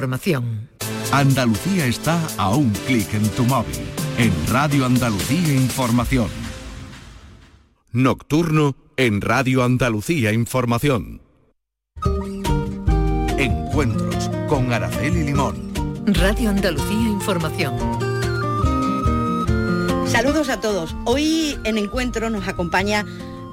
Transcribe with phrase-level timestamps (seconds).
[0.00, 0.70] Información.
[1.12, 3.76] Andalucía está a un clic en tu móvil.
[4.16, 6.30] En Radio Andalucía Información.
[7.92, 11.20] Nocturno en Radio Andalucía Información.
[13.36, 15.70] Encuentros con Araceli Limón.
[16.06, 17.76] Radio Andalucía Información.
[20.06, 20.96] Saludos a todos.
[21.04, 23.04] Hoy en Encuentro nos acompaña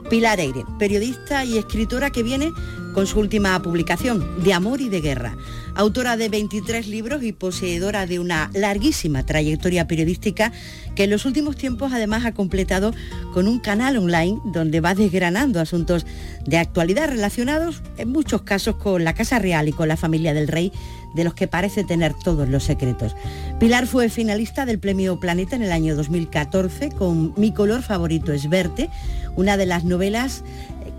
[0.10, 2.54] Pilar Eire, periodista y escritora que viene
[2.98, 5.38] con su última publicación, De Amor y de Guerra.
[5.76, 10.52] Autora de 23 libros y poseedora de una larguísima trayectoria periodística
[10.96, 12.96] que en los últimos tiempos además ha completado
[13.36, 16.08] con un canal online donde va desgranando asuntos
[16.44, 20.48] de actualidad relacionados en muchos casos con la Casa Real y con la familia del
[20.48, 20.72] rey
[21.14, 23.16] de los que parece tener todos los secretos.
[23.60, 28.50] Pilar fue finalista del Premio Planeta en el año 2014 con Mi color favorito es
[28.50, 28.90] verte,
[29.36, 30.44] una de las novelas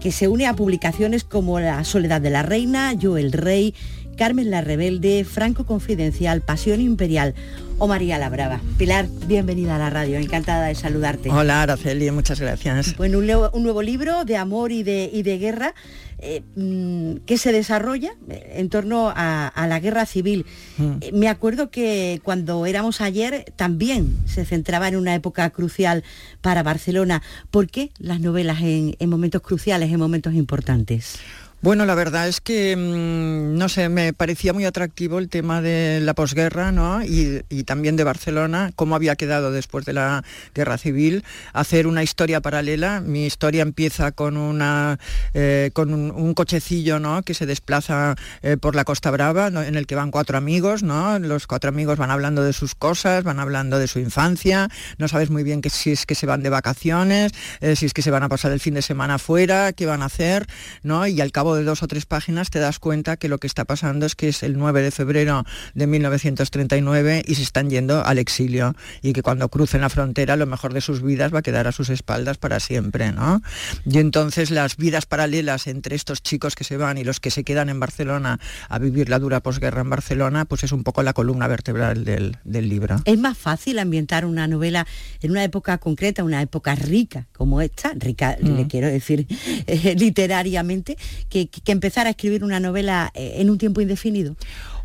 [0.00, 3.74] que se une a publicaciones como La Soledad de la Reina, Yo el Rey,
[4.16, 7.34] Carmen la Rebelde, Franco Confidencial, Pasión Imperial
[7.78, 8.60] o María la Brava.
[8.76, 11.30] Pilar, bienvenida a la radio, encantada de saludarte.
[11.30, 12.96] Hola Araceli, muchas gracias.
[12.96, 15.74] Bueno, un, nuevo libro de amor y de, y de guerra
[16.18, 20.46] eh, mm, que se desarrolla eh, en torno a, la guerra civil.
[20.76, 20.92] Mm.
[21.00, 26.02] Eh, me acuerdo que cuando éramos ayer también se centraba en una época crucial
[26.40, 27.22] para Barcelona.
[27.50, 31.18] ¿Por qué las novelas en momentos cruciales, en momentos importantes?
[31.60, 35.98] Bueno, la verdad es que, mm, no sé, me parecía muy atractivo el tema de
[36.00, 37.02] la posguerra, ¿no?
[37.02, 40.22] Y, también de Barcelona, cómo había quedado después de la
[40.54, 43.00] guerra civil, hacer una historia paralela.
[43.00, 45.00] Mi historia empieza con, una,
[45.34, 47.22] eh, con un, cochecillo, ¿no?
[47.22, 51.18] Que se desplaza eh, por la Costa Brava, en el que van cuatro amigos, ¿no?
[51.18, 55.28] Los cuatro amigos van hablando de sus cosas, van hablando de su infancia, no sabes
[55.28, 58.12] muy bien que, si es que se van de vacaciones, eh, si es que se
[58.12, 60.46] van a pasar el fin de semana fuera, qué van a hacer,
[60.84, 61.04] ¿no?
[61.06, 63.64] Y al cabo de dos o tres páginas te das cuenta que lo que está
[63.64, 65.44] pasando es que es el 9 de febrero
[65.74, 70.46] de 1939 y se están yendo al exilio y que cuando crucen la frontera lo
[70.46, 73.42] mejor de sus vidas va a quedar a sus espaldas para siempre, ¿no?
[73.84, 77.44] Y entonces las vidas paralelas entre estos chicos que se van y los que se
[77.44, 81.12] quedan en Barcelona a vivir la dura posguerra en Barcelona, pues es un poco la
[81.12, 82.96] columna vertebral del, libro.
[83.04, 84.86] Es más fácil ambientar una novela
[85.22, 88.68] en una época concreta, una época rica como esta, rica, le mm.
[88.68, 89.26] quiero decir
[89.66, 90.96] eh, literariamente,
[91.28, 94.36] que que, empezar a escribir una novela eh, en un tiempo indefinido?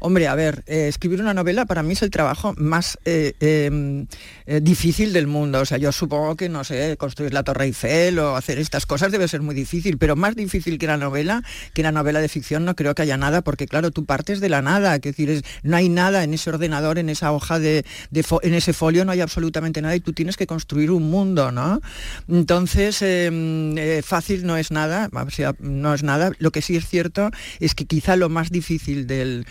[0.05, 4.05] Hombre, a ver, eh, escribir una novela para mí es el trabajo más eh, em,
[4.61, 5.61] difícil del mundo.
[5.61, 9.13] O sea, yo supongo que, no sé, construir la Torre Eiffel o hacer estas cosas
[9.13, 11.41] debe ser muy difícil, pero más difícil que la novela,
[11.73, 14.49] que la novela de ficción no creo que haya nada, porque claro, tú partes de
[14.49, 18.53] la nada, es decir, no hay nada en ese ordenador, en esa hoja de, en
[18.53, 21.79] ese folio no hay absolutamente nada y tú tienes que construir un mundo, ¿no?
[22.27, 25.09] Entonces, em, fácil no es nada,
[25.59, 27.31] no es nada lo que sí es cierto
[27.61, 29.45] es que quizá lo más difícil del,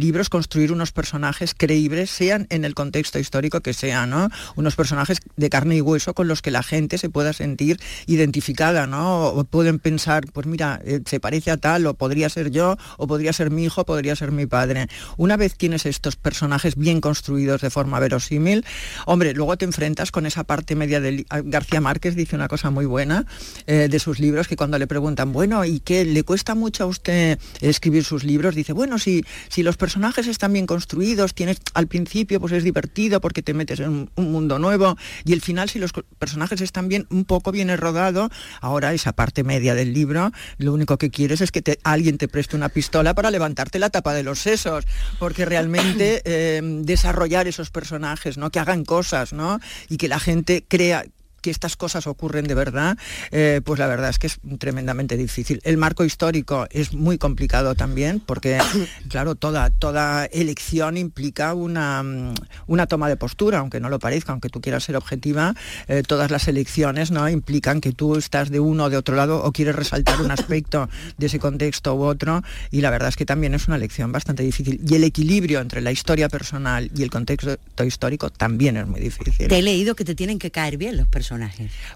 [0.00, 4.30] libro es construir unos personajes creíbles, sean en el contexto histórico que sea, ¿no?
[4.56, 8.86] Unos personajes de carne y hueso con los que la gente se pueda sentir identificada,
[8.86, 9.26] ¿no?
[9.26, 13.06] O pueden pensar, pues mira, eh, se parece a tal, o podría ser yo, o
[13.06, 14.88] podría ser mi hijo, podría ser mi padre.
[15.16, 18.64] Una vez tienes estos personajes bien construidos de forma verosímil,
[19.06, 22.86] hombre, luego te enfrentas con esa parte media de García Márquez dice una cosa muy
[22.86, 23.26] buena
[23.66, 26.86] eh, de sus libros, que cuando le preguntan, bueno, ¿y qué le cuesta mucho a
[26.86, 31.88] usted escribir sus libros, dice, bueno, si, si los personajes están bien construidos, tienes al
[31.88, 34.96] principio pues es divertido porque te metes en un, mundo nuevo
[35.26, 38.30] y el final si los personajes están bien, un poco bien rodado,
[38.62, 42.28] ahora esa parte media del libro, lo único que quieres es que te, alguien te
[42.28, 44.86] preste una pistola para levantarte la tapa de los sesos,
[45.18, 48.48] porque realmente eh, desarrollar esos personajes, ¿no?
[48.48, 49.60] Que hagan cosas, ¿no?
[49.90, 51.04] Y que la gente crea
[51.44, 52.96] que estas cosas ocurren de verdad,
[53.30, 55.60] eh, pues la verdad es que es tremendamente difícil.
[55.64, 58.58] El marco histórico es muy complicado también, porque,
[59.10, 62.34] claro, toda, toda elección implica una, mm,
[62.66, 65.54] una toma de postura, aunque no lo parezca, aunque tú quieras ser objetiva,
[65.86, 67.28] eh, todas las elecciones ¿no?
[67.28, 70.88] implican que tú estás de uno o de otro lado o quieres resaltar un aspecto
[71.18, 74.42] de ese contexto u otro, y la verdad es que también es una elección bastante
[74.42, 74.80] difícil.
[74.88, 79.48] Y el equilibrio entre la historia personal y el contexto histórico también es muy difícil.
[79.48, 81.33] Te he leído que te tienen que caer bien los personajes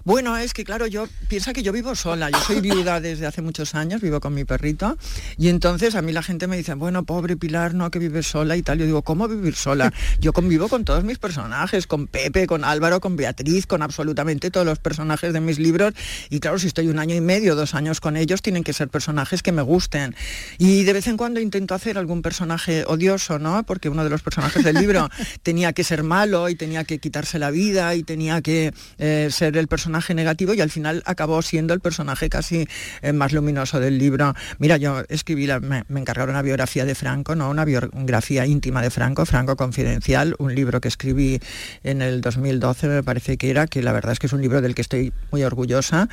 [0.03, 3.41] bueno, es que claro, yo piensa que yo vivo sola, yo soy viuda desde hace
[3.41, 4.97] muchos años, vivo con mi perrito,
[5.37, 8.55] y entonces a mí la gente me dice, bueno, pobre Pilar, no, que vive sola
[8.57, 8.79] y tal.
[8.79, 9.93] Yo digo, ¿cómo vivir sola?
[10.19, 14.65] Yo convivo con todos mis personajes, con Pepe, con Álvaro, con Beatriz, con absolutamente todos
[14.65, 15.93] los personajes de mis libros,
[16.29, 18.89] y claro, si estoy un año y medio, dos años con ellos, tienen que ser
[18.89, 20.15] personajes que me gusten.
[20.57, 23.63] Y de vez en cuando intento hacer algún personaje odioso, ¿no?
[23.63, 25.09] Porque uno de los personajes del libro
[25.43, 29.31] tenía que ser malo y tenía que quitarse la vida y tenía que eh, eh,
[29.31, 32.67] ser el personaje negativo y al final acabó siendo el personaje casi
[33.01, 34.33] eh, más luminoso del libro.
[34.57, 37.49] Mira, yo escribí, me, encargaron una biografía de Franco, ¿no?
[37.49, 41.39] una biografía íntima de Franco, Franco Confidencial, un libro que escribí
[41.83, 44.61] en el 2012, me parece que era, que la verdad es que es un libro
[44.61, 46.09] del que estoy muy orgullosa.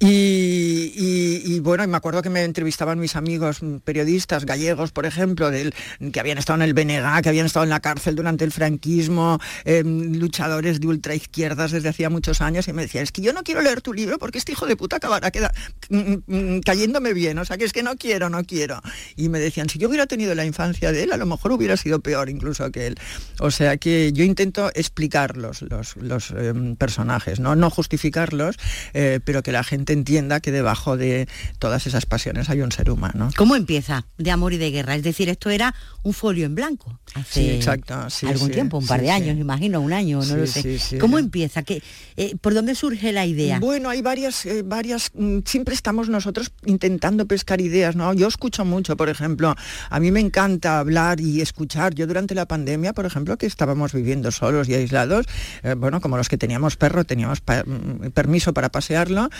[0.00, 5.74] Y, bueno, y me acuerdo que me entrevistaban mis amigos periodistas gallegos, por ejemplo, del,
[6.12, 9.38] que habían estado en el BNG, que habían estado en la cárcel durante el franquismo,
[9.64, 13.42] em, luchadores de ultraizquierdas desde hacía muchos años, y me decían, es que yo no
[13.42, 15.52] quiero leer tu libro porque este hijo de puta acabará queda,
[15.90, 18.80] mm, mm, mm, cayéndome bien, o sea que es que no quiero, no quiero.
[19.16, 21.76] Y me decían, si yo hubiera tenido la infancia de él, a lo mejor hubiera
[21.76, 22.98] sido peor incluso que él.
[23.40, 27.56] O sea que yo intento explicar los, los, em, personajes, ¿no?
[27.56, 28.56] no justificarlos,
[28.92, 31.28] eh, pero que la gente entienda que debajo de
[31.58, 33.30] todas esas pasiones hay un ser humano.
[33.36, 34.94] ¿Cómo empieza de amor y de guerra?
[34.94, 37.94] Es decir, esto era un folio en blanco hace sí, exacto,
[38.26, 40.98] algún tiempo, un par de años, imagino, un año, no lo sé.
[40.98, 41.62] ¿Cómo empieza?
[41.62, 41.82] ¿Qué,
[42.16, 43.58] eh, ¿Por dónde surge la idea?
[43.58, 48.12] Bueno, hay varias, eh, varias, mm, siempre estamos nosotros intentando pescar ideas, ¿no?
[48.12, 49.54] Yo escucho mucho, por ejemplo,
[49.88, 51.94] a mí me encanta hablar y escuchar.
[51.94, 55.24] Yo durante la pandemia, por ejemplo, que estábamos viviendo solos y aislados,
[55.62, 59.30] eh, bueno, como los que teníamos perro, teníamos mm, permiso para pasearlo,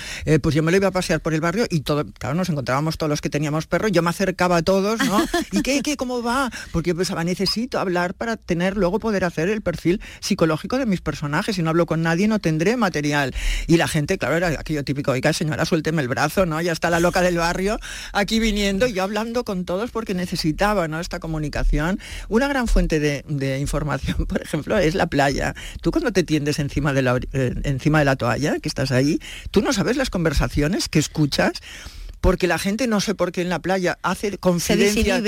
[0.41, 2.97] pues yo me lo iba a pasear por el barrio y todo, claro, nos encontrábamos
[2.97, 5.23] todos los que teníamos perro, yo me acercaba a todos, ¿no?
[5.53, 6.51] ¿Y qué, qué, cómo va?
[6.73, 11.03] Porque yo pensaba, necesito hablar para tener, luego poder hacer el perfil psicológico de mis
[11.03, 11.57] personajes.
[11.57, 13.35] Si no hablo con nadie, no tendré material.
[13.67, 16.61] Y la gente, claro, era aquello típico, oiga, señora, suélteme el brazo, ¿no?
[16.61, 17.79] Ya está la loca del barrio
[18.13, 21.01] aquí viniendo y yo hablando con todos porque necesitaba, ¿no?
[21.01, 21.99] Esta comunicación.
[22.29, 25.55] Una gran fuente de, información, por ejemplo, es la playa.
[25.81, 29.19] Tú cuando te tiendes encima de la, eh, encima de la toalla, que estás ahí,
[29.51, 31.53] tú no sabes las conversaciones que escuchas
[32.25, 35.23] porque la gente no sé por qué en la playa hace confidencias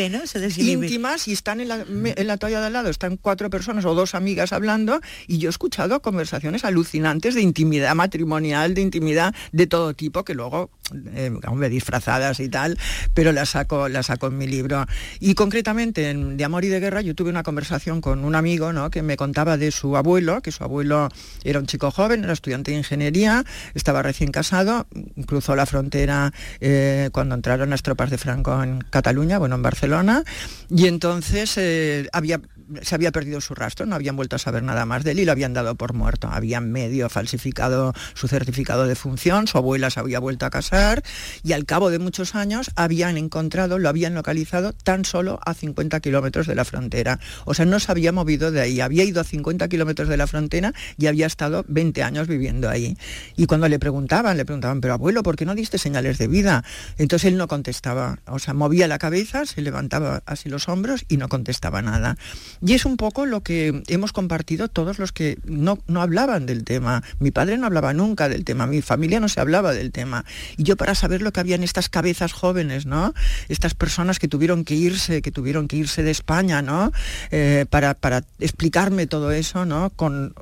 [0.56, 3.94] íntimas y están en la, en la toalla de al lado, están cuatro personas o
[3.94, 9.66] dos amigas hablando y yo he escuchado conversaciones alucinantes de intimidad matrimonial, de intimidad de
[9.66, 10.70] todo tipo, que luego,
[11.14, 12.78] eh, hombre, disfrazadas y tal,
[13.14, 14.86] pero las saco, las saco en mi libro.
[15.20, 18.72] Y concretamente en De Amor y de Guerra yo tuve una conversación con un amigo
[18.72, 18.90] ¿no?
[18.90, 21.08] que me contaba de su abuelo, que su abuelo
[21.44, 23.44] era un chico joven, era estudiante de ingeniería,
[23.74, 24.86] estaba recién casado,
[25.26, 26.32] cruzó la frontera.
[26.60, 30.22] Eh, cuando entraron las tropas de Franco en Cataluña, bueno, en Barcelona,
[30.70, 32.40] y entonces eh, había
[32.82, 35.24] se había perdido su rastro, no habían vuelto a saber nada más de él y
[35.24, 36.28] lo habían dado por muerto.
[36.30, 41.02] Habían medio falsificado su certificado de función, su abuela se había vuelto a casar
[41.42, 46.00] y al cabo de muchos años habían encontrado, lo habían localizado tan solo a 50
[46.00, 47.20] kilómetros de la frontera.
[47.44, 50.26] O sea, no se había movido de ahí, había ido a 50 kilómetros de la
[50.26, 52.96] frontera y había estado 20 años viviendo ahí.
[53.36, 56.64] Y cuando le preguntaban, le preguntaban, pero abuelo, ¿por qué no diste señales de vida?
[56.98, 61.16] Entonces él no contestaba, o sea, movía la cabeza, se levantaba así los hombros y
[61.16, 62.16] no contestaba nada.
[62.64, 66.64] Y es un poco lo que hemos compartido todos los que no, no hablaban del
[66.64, 67.02] tema.
[67.18, 70.24] Mi padre no hablaba nunca del tema, mi familia no se hablaba del tema.
[70.56, 73.14] Y yo para saber lo que había en estas cabezas jóvenes, ¿no?
[73.48, 76.92] Estas personas que tuvieron que irse, que tuvieron que irse de España, ¿no?
[77.30, 79.90] Eh, para, para explicarme todo eso, ¿no?
[79.90, 80.34] Con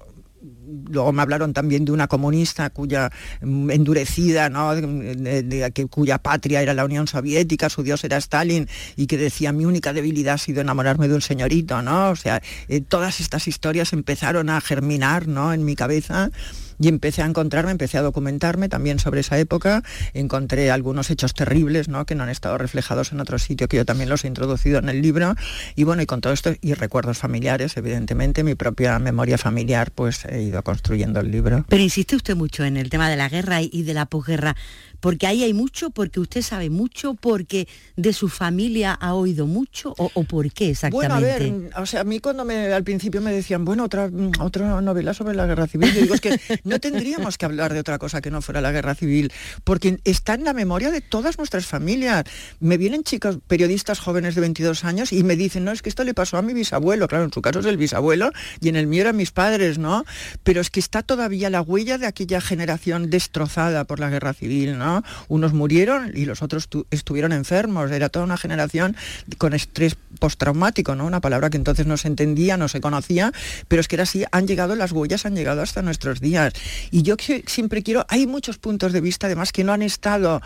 [0.91, 3.11] luego me hablaron también de una comunista cuya
[3.41, 4.75] mm, endurecida, ¿no?
[4.75, 9.53] de, que, cuya patria era la Unión Soviética, su dios era Stalin, y que decía
[9.53, 12.11] mi única debilidad ha sido enamorarme de un señorito, ¿no?
[12.11, 15.53] O sea, eh, todas estas historias empezaron a germinar ¿no?
[15.53, 16.31] en mi cabeza
[16.79, 19.83] y empecé a encontrarme, empecé a documentarme también sobre esa época,
[20.13, 22.07] encontré algunos hechos terribles ¿no?
[22.07, 24.89] que no han estado reflejados en otro sitio, que yo también los he introducido en
[24.89, 25.35] el libro,
[25.77, 30.25] y bueno, y con todo esto, y recuerdos familiares, evidentemente, mi propia memoria familiar, pues
[30.25, 31.65] he ido construyendo el libro.
[31.69, 34.57] Pero insiste usted mucho en el tema de la guerra y de la posguerra
[35.05, 39.95] porque ahí hay mucho, porque usted sabe mucho, porque de su familia ha oído mucho,
[39.99, 41.15] o, por qué exactamente.
[41.15, 44.11] Bueno, a ver, o sea, a mí cuando me, al principio me decían, bueno, otra,
[44.41, 47.81] otra novela sobre la guerra civil, yo digo, es que no tendríamos que hablar de
[47.81, 49.33] otra cosa que no fuera la guerra civil,
[49.65, 52.25] porque está en la memoria de todas nuestras familias.
[52.61, 56.05] Me vienen chicos, periodistas jóvenes de 22 años, y me dicen, no, es que esto
[56.05, 58.31] le pasó a mi bisabuelo, claro, en su caso es el bisabuelo,
[58.61, 60.05] y en el mío eran mis padres, ¿no?
[60.43, 64.79] Pero es que está todavía la huella de aquella generación destrozada por la guerra civil,
[64.79, 65.03] ¿no?
[65.29, 67.91] Unos murieron y los otros estuvieron enfermos.
[67.91, 68.97] Era toda una generación
[69.39, 71.07] con estrés postraumático, ¿no?
[71.07, 73.33] Una palabra que entonces no se entendía, no se conocía,
[73.69, 76.54] pero es que era así, han llegado las huellas, han llegado hasta nuestros días.
[76.91, 80.41] Y yo que siempre quiero, hay muchos puntos de vista además que no han estado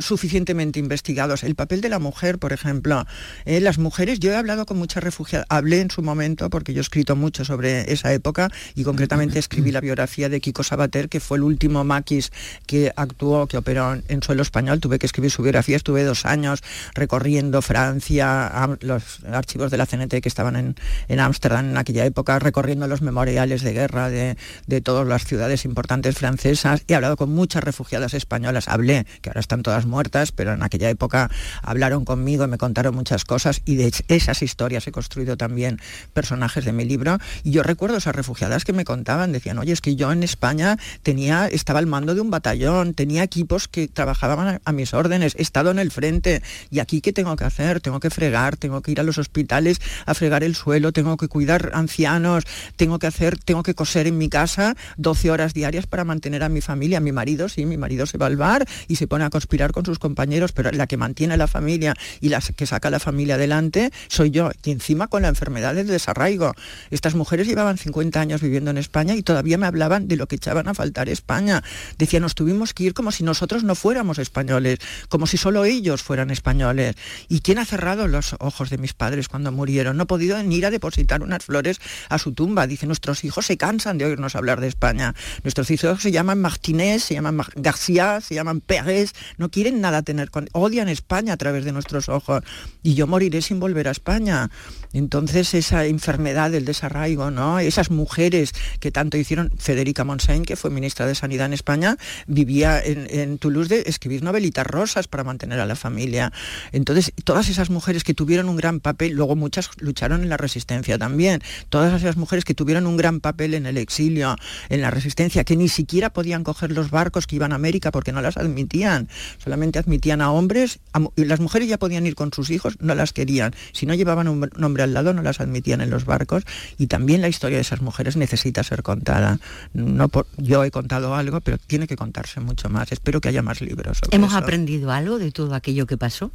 [0.00, 1.42] suficientemente investigados.
[1.44, 3.04] El papel de la mujer, por ejemplo.
[3.44, 6.80] Eh, las mujeres, yo he hablado con muchas refugiadas, hablé en su momento, porque yo
[6.80, 11.20] he escrito mucho sobre esa época y concretamente escribí la biografía de Kiko Sabater, que
[11.20, 12.32] fue el último maquis
[12.66, 16.62] que actuó, que operó en suelo español, tuve que escribir su biografía, estuve dos años
[16.94, 20.74] recorriendo Francia, los archivos de la CNT que estaban
[21.08, 24.36] en Ámsterdam en, aquella época, recorriendo los memoriales de guerra de,
[24.82, 29.40] todas las ciudades ciudades importantes francesas, he hablado con muchas refugiadas españolas, hablé, que ahora
[29.40, 31.32] están todas muertas, pero en aquella época
[31.62, 35.80] hablaron conmigo, me contaron muchas cosas y de esas historias he construido también
[36.14, 37.18] personajes de mi libro.
[37.42, 40.78] Y yo recuerdo esas refugiadas que me contaban, decían, oye, es que yo en España
[41.02, 45.42] tenía, estaba al mando de un batallón, tenía equipos que trabajaban a, mis órdenes, he
[45.42, 48.92] estado en el frente y aquí qué tengo que hacer, tengo que fregar, tengo que
[48.92, 52.44] ir a los hospitales a fregar el suelo, tengo que cuidar ancianos,
[52.76, 56.48] tengo que hacer, tengo que coser en mi casa 12 horas diarias para mantener a
[56.48, 57.00] mi familia.
[57.00, 59.84] Mi marido, sí, mi marido se va al bar y se pone a conspirar con
[59.84, 63.00] sus compañeros, pero la que mantiene a la familia y la que saca a la
[63.00, 64.50] familia adelante soy yo.
[64.64, 66.54] Y encima con la enfermedad del desarraigo.
[66.90, 70.36] Estas mujeres llevaban 50 años viviendo en España y todavía me hablaban de lo que
[70.36, 71.62] echaban a faltar España.
[71.98, 76.02] Decían, nos tuvimos que ir como si nosotros no fuéramos españoles, como si solo ellos
[76.02, 76.96] fueran españoles.
[77.28, 79.96] ¿Y quién ha cerrado los ojos de mis padres cuando murieron?
[79.96, 82.66] No he podido ni ir a depositar unas flores a su tumba.
[82.66, 85.14] Dice, nuestros hijos se cansan de oírnos hablar de España.
[85.42, 90.30] Nuestros hijos se llaman Martínez, se llaman García, se llaman Pérez, no quieren nada tener
[90.30, 90.48] con...
[90.52, 92.42] odian España a través de nuestros ojos.
[92.82, 94.50] Y yo moriré sin volver a España.
[94.92, 97.58] Entonces esa enfermedad del desarraigo, ¿no?
[97.58, 102.80] Esas mujeres que tanto hicieron, Federica Montseny, que fue ministra de Sanidad en España, vivía
[102.82, 106.32] en, Toulouse de escribir novelitas rosas para mantener a la familia.
[106.72, 110.98] Entonces, todas esas mujeres que tuvieron un gran papel, luego muchas lucharon en la resistencia
[110.98, 114.36] también, todas esas mujeres que tuvieron un gran papel en el exilio,
[114.68, 118.12] en la resistencia, que ni siquiera podían coger los barcos que iban a América porque
[118.12, 120.80] no las admitían, solamente admitían a hombres,
[121.16, 123.54] y las mujeres ya podían ir con sus hijos, no las querían.
[123.72, 126.44] Si no llevaban un nombre al lado, no las admitían en los barcos,
[126.78, 129.38] y también la historia de esas mujeres necesita ser contada.
[129.72, 132.92] No yo he contado algo, pero tiene que contarse mucho más.
[132.92, 134.00] Espero que haya más libros.
[134.10, 136.30] ¿Hemos aprendido algo de todo aquello que pasó?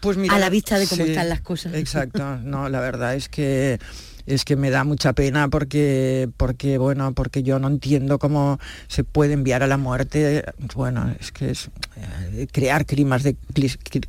[0.00, 1.74] Pues mira, a la vista de cómo están las cosas.
[1.74, 3.80] Exacto, no, la verdad es que
[4.28, 9.02] es que me da mucha pena porque, porque, bueno, porque yo no entiendo cómo se
[9.02, 10.44] puede enviar a la muerte,
[10.74, 13.36] bueno, es que es eh, crear climas de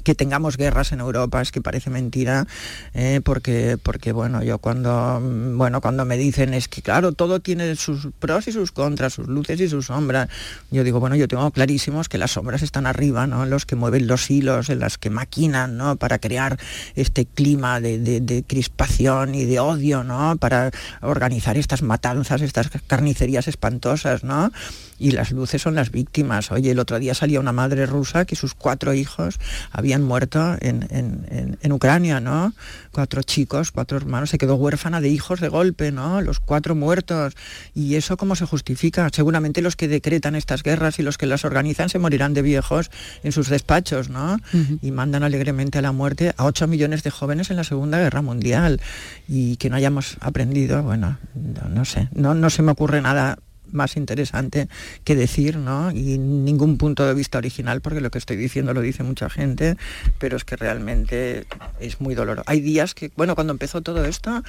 [0.04, 2.46] que, tengamos guerras en Europa, es que parece mentira,
[2.94, 5.22] eh, porque, porque, bueno, yo cuando,
[5.56, 9.28] bueno, cuando me dicen es que, claro, todo tiene sus pros y sus contras, sus
[9.28, 10.28] luces y sus sombras,
[10.70, 13.46] yo digo, bueno, yo tengo clarísimos que las sombras están arriba, ¿no?
[13.46, 15.96] Los que mueven los hilos, en las que maquinan, ¿no?
[15.96, 16.60] Para crear
[16.96, 20.04] este clima de crispación y de odio,
[20.40, 24.52] para organizar estas matanzas, estas carnicerías espantosas, ¿no?
[25.00, 26.52] Y las luces son las víctimas.
[26.52, 29.40] Oye, el otro día salía una madre rusa que sus cuatro hijos
[29.72, 32.54] habían muerto en, Ucrania, ¿no?
[32.92, 36.22] Cuatro chicos, cuatro hermanos, se quedó huérfana de hijos de golpe, ¿no?
[36.22, 37.36] Los cuatro muertos.
[37.74, 39.08] ¿Y eso cómo se justifica?
[39.14, 42.92] Seguramente los que decretan estas guerras y los que las organizan se morirán de viejos
[43.24, 44.38] en sus despachos, ¿no?
[44.82, 48.22] Y mandan alegremente a la muerte a ocho millones de jóvenes en la Segunda Guerra
[48.22, 48.82] Mundial.
[49.28, 51.18] Y que no hayamos aprendido, bueno,
[51.70, 53.38] no, sé, no, no se me ocurre nada
[53.72, 54.68] más interesante
[55.04, 55.92] que decir, ¿no?
[55.92, 59.78] Y ningún punto de vista original, porque lo que estoy diciendo lo dice mucha gente,
[60.18, 61.46] pero es que realmente
[61.80, 62.44] es muy doloroso.
[62.48, 64.44] Hay días que, bueno, cuando empezó todo esto,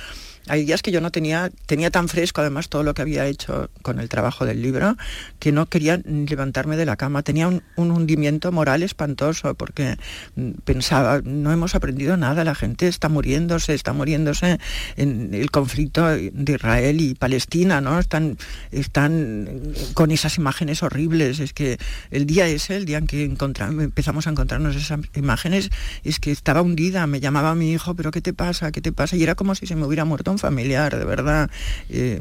[0.48, 3.70] hay días que yo no tenía, tenía tan fresco además todo lo que había hecho
[3.82, 4.96] con el trabajo del libro,
[5.38, 7.22] que no quería levantarme de la cama.
[7.22, 9.96] Tenía un, hundimiento moral espantoso, porque
[10.36, 14.58] mm, pensaba, no hemos aprendido nada, la gente está muriéndose, está muriéndose
[14.96, 17.98] en el conflicto de Israel y Palestina, ¿no?
[17.98, 18.38] Están,
[18.70, 21.40] están con esas imágenes horribles.
[21.40, 21.78] Es que
[22.10, 25.70] el día ese, el día en que empezamos a encontrarnos esas imágenes,
[26.04, 28.72] es que estaba hundida, me llamaba mi hijo, pero ¿qué te pasa?
[28.72, 29.16] ¿Qué te pasa?
[29.16, 31.50] Y era como si se me hubiera muerto familiar, de verdad.
[31.88, 32.20] Eh,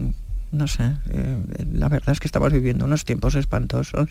[0.52, 1.38] no sé, eh,
[1.74, 4.10] la verdad es que estamos viviendo unos tiempos espantosos.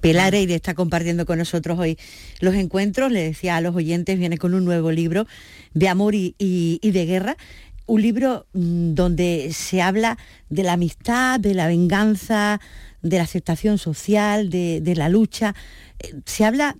[0.00, 1.98] Pilar Eire está compartiendo con nosotros hoy
[2.40, 5.26] los encuentros, le decía a los oyentes, viene con un nuevo libro
[5.74, 7.36] de amor y, de guerra,
[7.84, 10.16] un libro mm, donde se habla
[10.48, 12.58] de la amistad, de la venganza,
[13.02, 15.54] de la aceptación social, de, de la lucha,
[15.98, 16.76] eh, se habla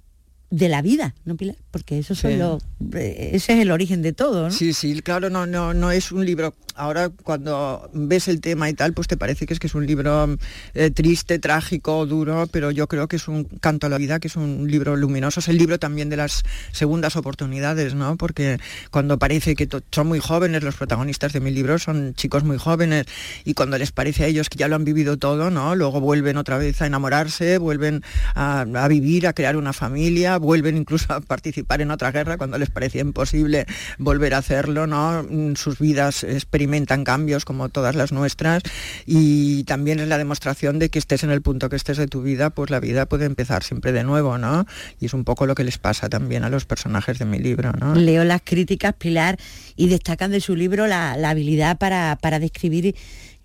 [0.50, 1.56] de la vida, ¿no, Pilar?
[1.70, 4.50] Porque eso son eh, ese es el origen de todo, ¿no?
[4.50, 6.54] Sí, sí, claro, no, no, no es un libro.
[6.76, 9.86] Ahora cuando ves el tema y tal, pues te parece que es que es un
[9.86, 10.36] libro
[10.74, 14.28] eh, triste, trágico, duro, pero yo creo que es un canto a la vida, que
[14.28, 15.40] es un libro luminoso.
[15.40, 16.42] Es el libro también de las
[16.72, 18.16] segundas oportunidades, ¿no?
[18.16, 18.58] Porque
[18.90, 23.06] cuando parece que son muy jóvenes, los protagonistas de mi libro son chicos muy jóvenes,
[23.44, 25.74] y cuando les parece a ellos que ya lo han vivido todo, ¿no?
[25.74, 28.02] Luego vuelven otra vez a enamorarse, vuelven
[28.34, 32.70] a, vivir, a crear una familia, vuelven incluso a participar en otra guerra cuando les
[32.70, 33.66] parecía imposible
[33.98, 35.24] volver a hacerlo, ¿no?
[35.28, 36.24] Mm, sus vidas
[36.66, 38.62] experimentan cambios como todas las nuestras
[39.06, 42.22] y también es la demostración de que estés en el punto que estés de tu
[42.22, 44.66] vida, pues la vida puede empezar siempre de nuevo, ¿no?
[45.00, 47.72] Y es un poco lo que les pasa también a los personajes de mi libro,
[47.72, 47.94] ¿no?
[47.94, 49.38] Leo las críticas, Pilar,
[49.76, 52.96] y destacan de su libro la, habilidad para, para describir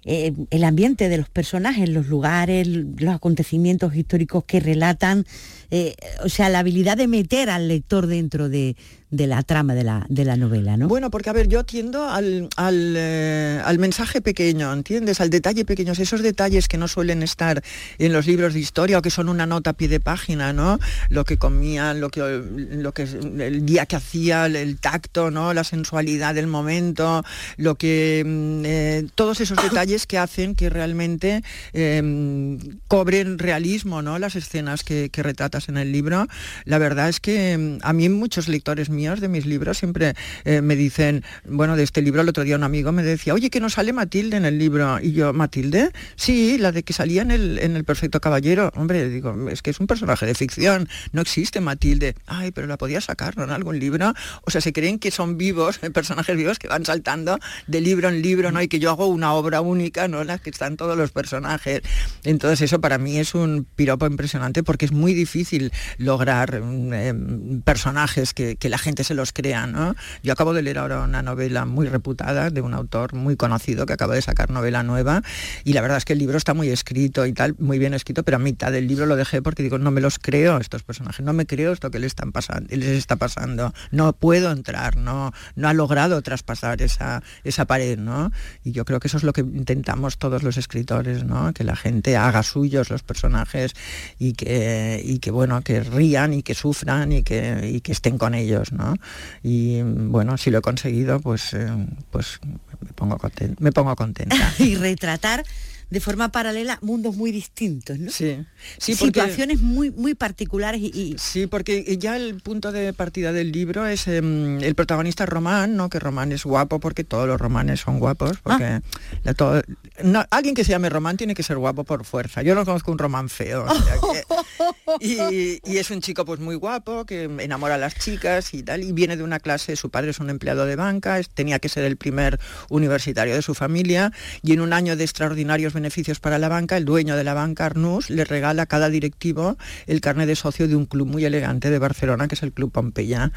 [0.04, 5.26] eh, el ambiente de los personajes, los lugares, los acontecimientos históricos que relatan,
[5.72, 8.76] eh, o sea, la habilidad de meter al lector dentro de,
[9.12, 10.88] de la trama de la, de la novela, ¿no?
[10.88, 15.20] Bueno, porque a ver, yo tiendo al, al, eh, al, mensaje pequeño, ¿entiendes?
[15.20, 17.62] Al detalle pequeño, esos detalles que no suelen estar
[18.00, 20.80] en los libros de historia o que son una nota a pie de página, ¿no?
[21.10, 25.54] Lo que comía, lo que, lo que el día que hacía, el tacto, ¿no?
[25.54, 27.26] La sensualidad del momento,
[27.58, 34.20] lo que mm, eh, todos esos detalles que hacen que realmente eh, cobren realismo, ¿no?
[34.20, 35.22] Las escenas que, que,
[35.70, 36.28] en el libro.
[36.66, 40.14] La verdad es que mm, a mí muchos lectores míos de mis libros, siempre
[40.46, 43.50] eh, me dicen, bueno, de este libro el otro día un amigo me decía, oye,
[43.50, 45.00] que no sale Matilde en el libro.
[45.02, 45.92] Y yo, ¿Matilde?
[46.16, 48.72] Sí, la de que salía en el, en el Perfecto Caballero.
[48.76, 52.16] Hombre, digo, es que es un personaje de ficción, no existe Matilde.
[52.26, 53.44] Ay, pero la podía sacar, ¿no?
[53.44, 54.14] En algún libro.
[54.44, 58.22] O sea, se creen que son vivos, personajes vivos que van saltando de libro en
[58.22, 58.62] libro, ¿no?
[58.62, 60.24] Y que yo hago una obra única, ¿no?
[60.24, 61.82] La que están todos los personajes.
[62.24, 65.51] Entonces eso para mí es un piropo impresionante porque es muy difícil
[65.98, 69.96] lograr mm, em, personajes que, la gente se los crea, ¿no?
[70.24, 73.94] Yo acabo de leer ahora una novela muy reputada de un autor muy conocido que
[73.94, 75.24] acaba de sacar novela nueva
[75.66, 78.24] y la verdad es que el libro está muy escrito y tal, muy bien escrito,
[78.24, 81.26] pero a mitad del libro lo dejé porque digo, no me los creo estos personajes,
[81.26, 85.34] no me creo esto que les, están pasando, les está pasando, no puedo entrar, no,
[85.56, 88.32] no ha logrado traspasar esa, esa pared, ¿no?
[88.64, 91.54] Y yo creo que eso es lo que intentamos todos los escritores, ¿no?
[91.54, 93.74] Que la gente haga suyos los personajes
[94.20, 98.18] y que, y que bueno, que rían y que sufran y que, y que estén
[98.18, 98.96] con ellos, ¿no?
[99.44, 101.68] Y bueno, si lo he conseguido, pues, eh,
[102.10, 102.40] pues
[102.82, 103.18] me pongo.
[103.60, 104.54] Me pongo contenta.
[104.60, 105.44] y retratar
[105.92, 108.10] de forma paralela mundos muy distintos, ¿no?
[108.10, 108.44] Sí,
[108.78, 113.86] sí situaciones muy, muy particulares y, Sí, porque ya el punto de partida del libro
[113.86, 115.90] es em, el protagonista Román, ¿no?
[115.90, 118.80] Que Román es guapo porque todos los romanes son guapos, porque
[119.26, 120.26] ah.
[120.30, 122.42] alguien que se llame Román tiene que ser guapo por fuerza.
[122.42, 123.66] Yo no conozco un Román feo.
[125.02, 128.94] y, es un chico pues muy guapo, que enamora a las chicas y tal, y
[128.94, 131.98] viene de una clase, su padre es un empleado de banca, tenía que ser el
[131.98, 136.78] primer universitario de su familia, y en un año de extraordinarios beneficios para la banca,
[136.78, 140.68] el dueño de la banca, Arnús, le regala a cada directivo el carnet de socio
[140.68, 143.32] de un club muy elegante de Barcelona, que es el Club Pompeya.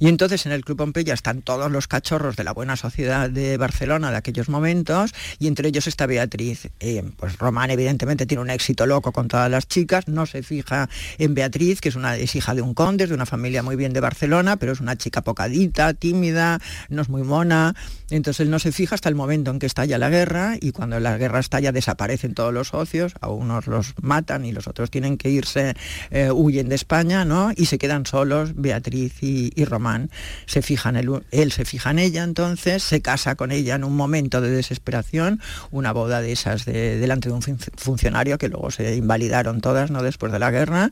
[0.00, 3.56] Y entonces en el Club Pompeya están todos los cachorros de la buena sociedad de
[3.58, 6.68] Barcelona de aquellos momentos, y entre ellos está Beatriz.
[6.80, 10.88] Eh, pues Román evidentemente tiene un éxito loco con todas las chicas, no se fija
[11.18, 13.92] en Beatriz, que es, una, es hija de un conde, de una familia muy bien
[13.92, 17.76] de Barcelona, pero es una chica pocadita, tímida, no es muy mona.
[18.10, 20.98] Entonces él no se fija hasta el momento en que estalla la guerra y cuando
[20.98, 25.18] la guerra estalla desaparecen todos los socios, a unos los matan y los otros tienen
[25.18, 25.74] que irse,
[26.10, 27.52] eh, huyen de España, ¿no?
[27.54, 30.10] Y se quedan solos Beatriz y, Román.
[30.46, 34.50] Se él se fija en ella entonces, se casa con ella en un momento de
[34.50, 39.90] desesperación, una boda de esas de, delante de un funcionario que luego se invalidaron todas,
[39.90, 40.02] ¿no?
[40.02, 40.90] Después de la guerra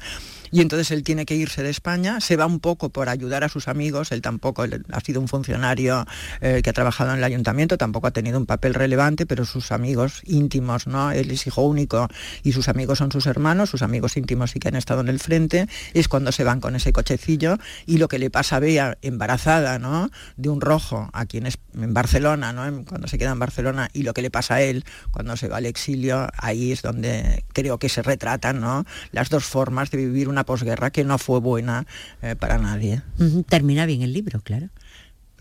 [0.52, 3.48] y entonces él tiene que irse de España, se va un poco por ayudar a
[3.48, 6.06] sus amigos, él tampoco ha sido un funcionario
[6.42, 9.72] eh, que ha trabajado en el ayuntamiento, tampoco ha tenido un papel relevante, pero sus
[9.72, 11.10] amigos íntimos, ¿no?
[11.10, 12.06] Él es hijo único
[12.42, 15.20] y sus amigos son sus hermanos, sus amigos íntimos sí que han estado en el
[15.20, 18.98] frente, es cuando se van con ese cochecillo y lo que le pasa a Bea
[19.00, 20.10] embarazada, ¿no?
[20.36, 22.84] De un rojo aquí en, en Barcelona, ¿no?
[22.84, 25.56] Cuando se queda en Barcelona y lo que le pasa a él cuando se va
[25.56, 28.84] al exilio, ahí es donde creo que se retratan, ¿no?
[29.12, 31.86] Las dos formas de vivir una posguerra que no fue buena
[32.22, 33.02] eh, para nadie.
[33.48, 34.68] Termina bien el libro, claro.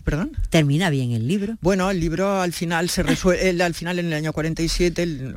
[0.04, 0.32] ¿Perdón?
[0.50, 1.56] Termina bien el libro.
[1.60, 5.36] Bueno, el libro al final se resuelve, al final en el año 47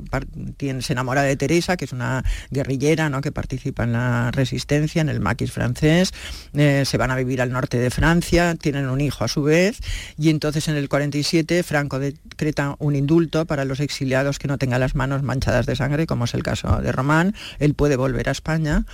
[0.80, 3.21] se enamora de Teresa, que es una guerrillera ¿no?
[3.21, 6.13] que participa en la resistencia, en el maquis francés,
[6.54, 9.80] eh, se van a vivir al norte de Francia, tienen un hijo a su vez,
[10.17, 14.80] y entonces en el 47 Franco decreta un indulto para los exiliados que no tengan
[14.80, 18.32] las manos manchadas de sangre, como es el caso de Román, él puede volver a
[18.32, 18.86] España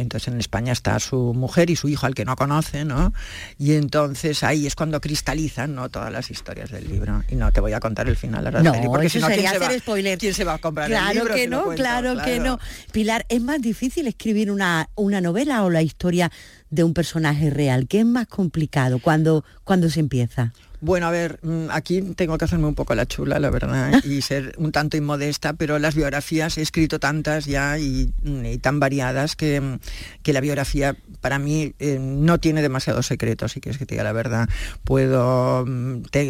[0.00, 3.12] entonces en España está su mujer y su hijo al que no conoce, ¿no?
[3.58, 5.88] Y entonces ahí es cuando cristalizan ¿no?
[5.88, 7.22] todas las historias del libro.
[7.28, 9.58] Y no te voy a contar el final, la no, porque si no, ¿quién se,
[9.58, 10.18] va, spoiler.
[10.18, 11.34] ¿quién se va a comprar claro el libro?
[11.34, 12.58] Que no, claro, que no.
[12.92, 16.30] Pilar, ¿es más difícil escribir una, una novela o la historia
[16.70, 17.86] de un personaje real?
[17.88, 20.52] ¿Qué es más complicado cuando, cuando se empieza?
[20.86, 24.22] Bueno, a ver, mm, aquí tengo que hacerme un poco la chula, la verdad, y
[24.22, 29.34] ser un tanto inmodesta, pero las biografías he escrito tantas ya y, mm, tan variadas
[29.34, 29.80] que, mm,
[30.22, 34.04] que, la biografía para mí eh, no tiene demasiados secretos, si quieres que te diga
[34.04, 34.48] la verdad.
[34.84, 35.66] Puedo,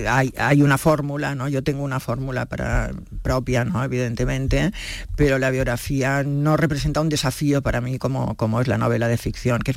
[0.09, 1.49] hay, una fórmula, ¿no?
[1.49, 3.85] Yo tengo una fórmula para, propia, ¿no?
[3.85, 4.73] Evidentemente,
[5.17, 9.19] pero la biografía no representa un desafío para mí como, como es la novela de
[9.19, 9.77] ficción, que es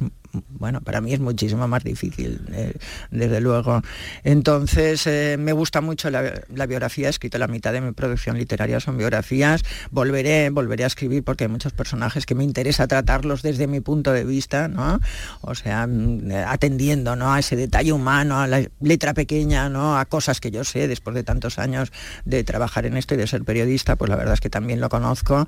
[0.49, 2.73] bueno, para mí es muchísimo más difícil, eh,
[3.11, 3.81] desde luego.
[4.23, 6.21] Entonces, eh, me gusta mucho la,
[6.67, 11.45] biografía, he escrito la mitad de mi producción literaria, son biografías, volveré, a escribir porque
[11.45, 14.99] hay muchos personajes que me interesa tratarlos desde mi punto de vista, ¿no?
[15.41, 17.33] O sea, mm, atendiendo ¿no?
[17.33, 19.97] a ese detalle humano, a la letra pequeña, ¿no?
[19.97, 21.91] a cosas que yo sé después de tantos años
[22.25, 24.89] de trabajar en esto y de ser periodista, pues la verdad es que también lo
[24.89, 25.47] conozco,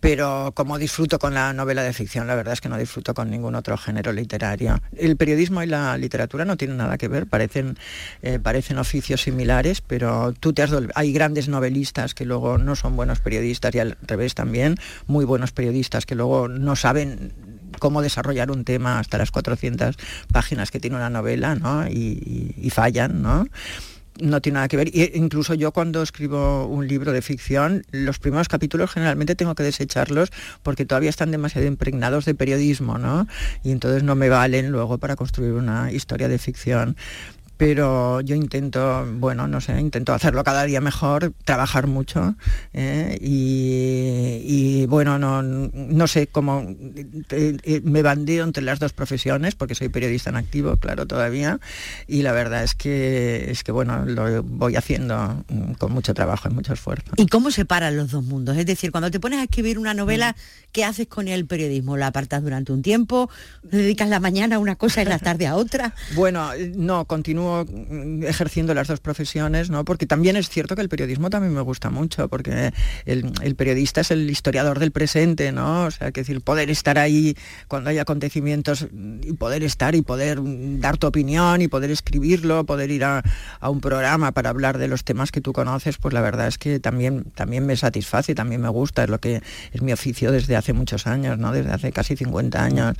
[0.00, 3.30] pero como disfruto con la novela de ficción, la verdad es que no disfruto con
[3.30, 4.80] ningún otro género literario.
[4.96, 7.76] El periodismo y la literatura no tienen nada que ver, parecen,
[8.22, 12.96] eh, parecen oficios similares, pero tú te has hay grandes novelistas que luego no son
[12.96, 17.32] buenos periodistas y al revés también, muy buenos periodistas que luego no saben
[17.78, 19.96] cómo desarrollar un tema hasta las 400
[20.32, 21.88] páginas que tiene una novela, ¿no?
[21.88, 23.46] Y, y fallan, ¿no?
[24.18, 24.88] No tiene nada que ver.
[24.88, 29.62] E incluso yo cuando escribo un libro de ficción, los primeros capítulos generalmente tengo que
[29.62, 30.30] desecharlos
[30.62, 33.26] porque todavía están demasiado impregnados de periodismo, ¿no?
[33.62, 36.96] Y entonces no me valen luego para construir una historia de ficción
[37.60, 42.34] pero yo intento, bueno, no sé, intento hacerlo cada día mejor, trabajar mucho
[42.72, 43.18] ¿eh?
[43.20, 49.74] y, bueno, no, no sé cómo eh, eh, me bandeo entre las dos profesiones porque
[49.74, 51.60] soy periodista en activo, claro, todavía
[52.06, 56.48] y la verdad es que es que bueno, lo voy haciendo mm, con mucho trabajo
[56.48, 57.12] y mucho esfuerzo.
[57.16, 58.56] ¿Y cómo separan los dos mundos?
[58.56, 60.68] Es decir, cuando te pones a escribir una novela, mm.
[60.72, 61.98] ¿qué haces con el periodismo?
[61.98, 63.28] ¿La apartas durante un tiempo?
[63.62, 65.94] ¿Dedicas la mañana a una cosa y la tarde a otra?
[66.14, 67.49] bueno, no, continúo
[68.22, 69.84] ejerciendo las dos profesiones, ¿no?
[69.84, 72.72] Porque también es cierto que el periodismo también me gusta mucho, porque
[73.06, 75.84] el, periodista es el historiador del presente, ¿no?
[75.84, 77.36] O sea, que decir, poder estar ahí
[77.68, 78.86] cuando hay acontecimientos
[79.22, 80.38] y poder estar y poder
[80.80, 83.22] dar tu opinión y poder escribirlo, poder ir a,
[83.62, 86.80] un programa para hablar de los temas que tú conoces, pues la verdad es que
[86.80, 90.72] también, también me satisface, también me gusta, es lo que es mi oficio desde hace
[90.72, 91.52] muchos años, ¿no?
[91.52, 92.96] Desde hace casi 50 años.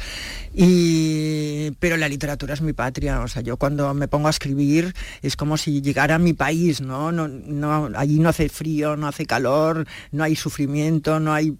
[0.55, 4.94] Y, pero la literatura es mi patria, o sea, yo cuando me pongo a escribir
[5.20, 7.12] es como si llegara a mi país, ¿no?
[7.12, 11.57] No, no allí no hace frío, no hace calor, no hay sufrimiento, no hay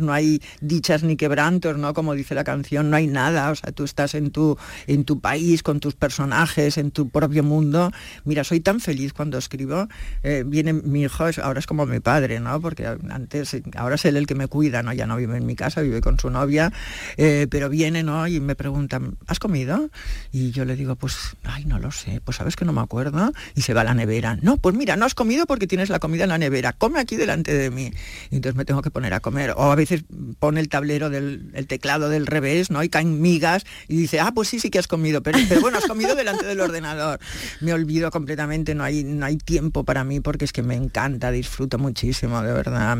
[0.00, 1.92] no hay dichas ni quebrantos, ¿no?
[1.94, 5.20] Como dice la canción, no hay nada, o sea, tú estás en tu, en tu
[5.20, 7.92] país, con tus personajes, en tu propio mundo.
[8.24, 9.88] Mira, soy tan feliz cuando escribo,
[10.22, 12.60] eh, viene mi hijo, ahora es como mi padre, ¿no?
[12.60, 14.92] Porque antes, ahora es él el que me cuida, ¿no?
[14.92, 16.72] Ya no vive en mi casa, vive con su novia,
[17.16, 18.26] eh, pero viene, ¿no?
[18.26, 19.90] Y me preguntan, ¿has comido?
[20.32, 23.32] Y yo le digo, pues, ay, no lo sé, pues sabes que no me acuerdo,
[23.54, 24.38] y se va a la nevera.
[24.40, 27.16] No, pues mira, no has comido porque tienes la comida en la nevera, come aquí
[27.16, 27.92] delante de mí.
[28.30, 30.04] Entonces me tengo que poner a comer o a veces
[30.38, 32.82] pone el tablero del teclado del revés, ¿no?
[32.82, 35.86] Y caen migas y dice, ah, pues sí, sí que has comido, pero, bueno, has
[35.86, 37.18] comido delante del ordenador.
[37.60, 41.30] Me olvido completamente, no hay, no hay tiempo para mí porque es que me encanta,
[41.30, 42.96] disfruto muchísimo, de verdad.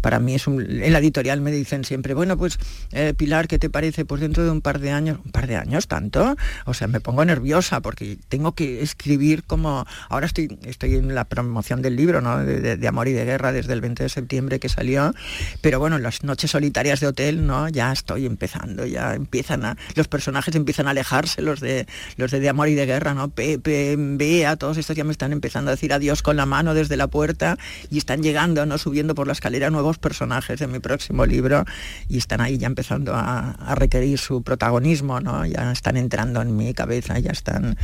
[0.00, 2.58] para mí es un, en la editorial me dicen siempre, bueno, pues
[2.92, 4.04] eh, Pilar, ¿qué te parece?
[4.04, 7.00] Pues dentro de un par de años, un par de años tanto, o sea, me
[7.00, 12.20] pongo nerviosa porque tengo que escribir como, ahora estoy, estoy en la promoción del libro,
[12.20, 12.38] ¿no?
[12.44, 15.14] De, de Amor y de Guerra desde el 20 de septiembre que salió,
[15.60, 17.68] pero bueno, las noches solitarias de hotel, ¿no?
[17.68, 22.48] Ya estoy empezando, ya empiezan a, los personajes empiezan a alejarse, los de los de,
[22.48, 23.28] amor y de guerra, ¿no?
[23.28, 26.96] Pepe, Bea, todos estos ya me están empezando a decir adiós con la mano desde
[26.96, 27.58] la puerta
[27.90, 28.78] y están llegando, ¿no?
[28.78, 31.64] Subiendo por la escalera nuevos personajes de mi próximo libro
[32.08, 35.44] y están ahí ya empezando a, requerir su protagonismo, ¿no?
[35.46, 37.76] Ya están entrando en mi cabeza, ya están,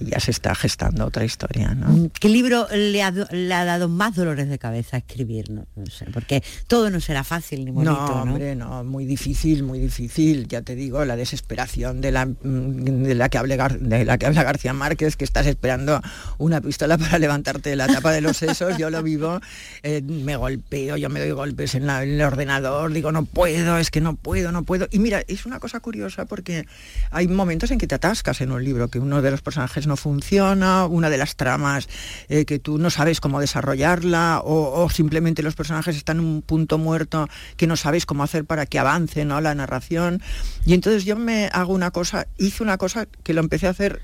[0.00, 2.10] ya se está gestando otra historia, ¿no?
[2.18, 5.50] ¿Qué libro le ha, dado más dolores de cabeza escribir?
[5.50, 9.62] No, no sé, porque todo no será fácil ni bonito, no, hombre, no, muy difícil,
[9.62, 10.48] muy difícil.
[10.48, 14.26] Ya te digo, la desesperación de la, mm, de la, que, hable de la que
[14.26, 16.00] habla García Márquez, que estás esperando
[16.38, 19.40] una pistola para levantarte de la tapa de los sesos, yo lo vivo,
[19.82, 24.00] eh, me golpeo, yo me doy golpes en, el ordenador, digo, no puedo, es que
[24.00, 24.88] no puedo, no puedo.
[24.90, 26.66] Y mira, es una cosa curiosa porque
[27.10, 29.96] hay momentos en que te atascas en un libro, que uno de los personajes no
[29.96, 31.88] funciona, una de las tramas
[32.28, 36.42] eh, que tú no sabes cómo desarrollarla, o, o simplemente los personajes están en un
[36.42, 37.11] punto muerto
[37.56, 39.40] que no sabéis cómo hacer para que avance ¿no?
[39.40, 40.22] la narración.
[40.66, 44.02] Y entonces yo me hago una cosa, hice una cosa que lo empecé a hacer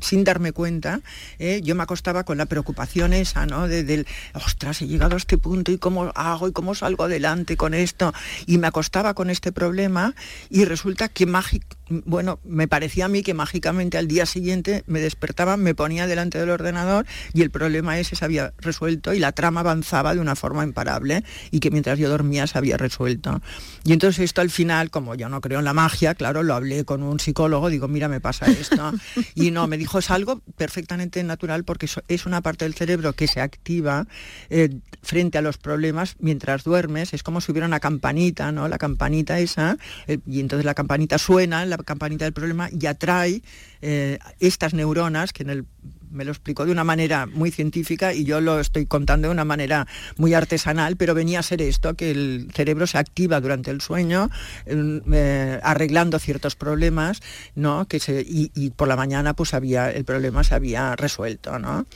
[0.00, 1.00] sin darme cuenta.
[1.38, 1.60] ¿eh?
[1.62, 3.68] Yo me acostaba con la preocupación esa, ¿no?
[3.68, 7.74] De, ostras, he llegado a este punto y cómo hago y cómo salgo adelante con
[7.74, 8.12] esto.
[8.46, 10.14] Y me acostaba con este problema
[10.50, 15.00] y resulta que mágico bueno, me parecía a mí que mágicamente al día siguiente me
[15.00, 19.32] despertaba, me ponía delante del ordenador y el problema ese se había resuelto y la
[19.32, 23.40] trama avanzaba de una forma imparable y que mientras yo dormía se había resuelto.
[23.84, 26.84] Y entonces esto al final, como yo no creo en la magia, claro, lo hablé
[26.84, 28.92] con un psicólogo, digo, mira, me pasa esto.
[29.34, 33.26] Y no, me dijo, es algo perfectamente natural porque es una parte del cerebro que
[33.26, 34.06] se activa
[34.50, 34.70] eh,
[35.02, 38.68] frente a los problemas mientras duermes, es como si hubiera una campanita, ¿no?
[38.68, 39.76] La campanita esa,
[40.06, 43.42] eh, y entonces la campanita suena, la campanita del problema y atrae
[43.80, 45.66] eh, estas neuronas que en el
[46.12, 49.44] me lo explicó de una manera muy científica y yo lo estoy contando de una
[49.44, 53.80] manera muy artesanal, pero venía a ser esto, que el cerebro se activa durante el
[53.80, 54.30] sueño,
[54.66, 57.20] eh, arreglando ciertos problemas,
[57.54, 57.86] ¿no?
[57.86, 61.86] Que se, y, por la mañana pues había, el problema se había resuelto, ¿no?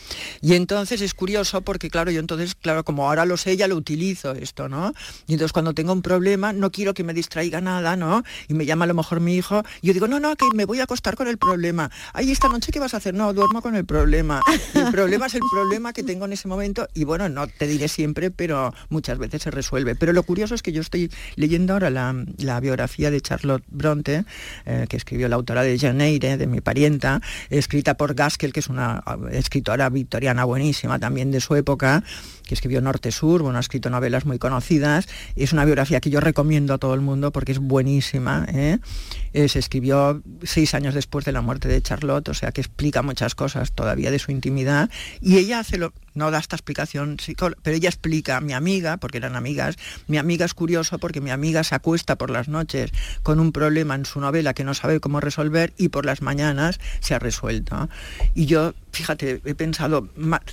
[0.40, 3.76] Y entonces es curioso porque, claro, yo entonces, claro, como ahora lo sé, ya lo
[3.76, 4.92] utilizo esto, ¿no?
[5.26, 8.22] Y entonces cuando tengo un problema, no quiero que me distraiga nada, ¿no?
[8.48, 10.64] Y me llama a lo mejor mi hijo, y yo digo, no, no, que me
[10.64, 11.90] voy a acostar con el problema.
[12.12, 13.14] Ay, esta noche, ¿qué vas a hacer?
[13.14, 14.40] No, duermo con el problema problema.
[14.74, 17.88] el problema es el problema que tengo en ese momento y bueno, no te diré
[17.88, 19.96] siempre, pero muchas veces se resuelve.
[19.96, 24.24] Pero lo curioso es que yo estoy leyendo ahora la, biografía de Charlotte Bronte,
[24.64, 28.68] eh, que escribió la autora de Janeire, de mi parienta, escrita por Gaskell, que es
[28.68, 32.04] una escritora victoriana buenísima también de su época,
[32.46, 35.08] que escribió Norte Sur, bueno, ha escrito novelas muy conocidas.
[35.34, 38.46] Es una biografía que yo recomiendo a todo el mundo porque es buenísima.
[38.48, 38.78] ¿eh?
[39.34, 43.34] Se escribió seis años después de la muerte de Charlotte, o sea que explica muchas
[43.34, 44.88] cosas todavía de su intimidad.
[45.20, 47.16] Y ella hace lo, no da esta explicación,
[47.62, 49.76] pero ella explica, mi amiga, porque eran amigas,
[50.08, 52.90] mi amiga es curioso porque mi amiga se acuesta por las noches
[53.22, 56.80] con un problema en su novela que no sabe cómo resolver y por las mañanas
[57.00, 57.88] se ha resuelto.
[58.34, 60.08] Y yo, fíjate, he pensado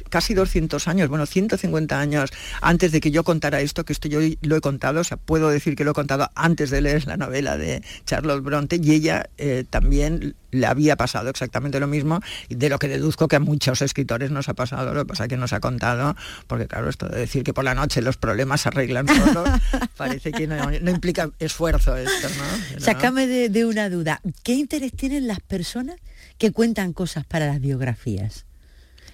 [0.10, 4.20] casi 200 años, bueno, 150 años antes de que yo contara esto, que esto yo
[4.42, 7.18] lo he contado, o sea, puedo decir que lo he contado antes de leer la
[7.18, 12.56] novela de Charlotte Bronte y ella eh, también le había pasado exactamente lo mismo, y
[12.56, 15.38] de lo que deduzco que a muchos escritores nos ha pasado, lo que pasa que
[15.38, 16.16] nos ha contado,
[16.48, 19.50] porque claro, esto de decir que por la noche los problemas se arreglan solos,
[19.98, 22.80] parece que no, implica esfuerzo esto, ¿no?
[22.80, 25.96] Sácame de, una duda, ¿qué interés tienen las personas
[26.38, 28.46] que cuentan cosas para las biografías?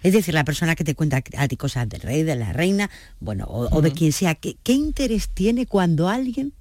[0.01, 2.89] Es decir, la persona que te cuenta a ti cosas del rey, de la reina,
[3.19, 6.53] bueno, o, de quien sea, ¿qué, ¿qué interés tiene cuando alguien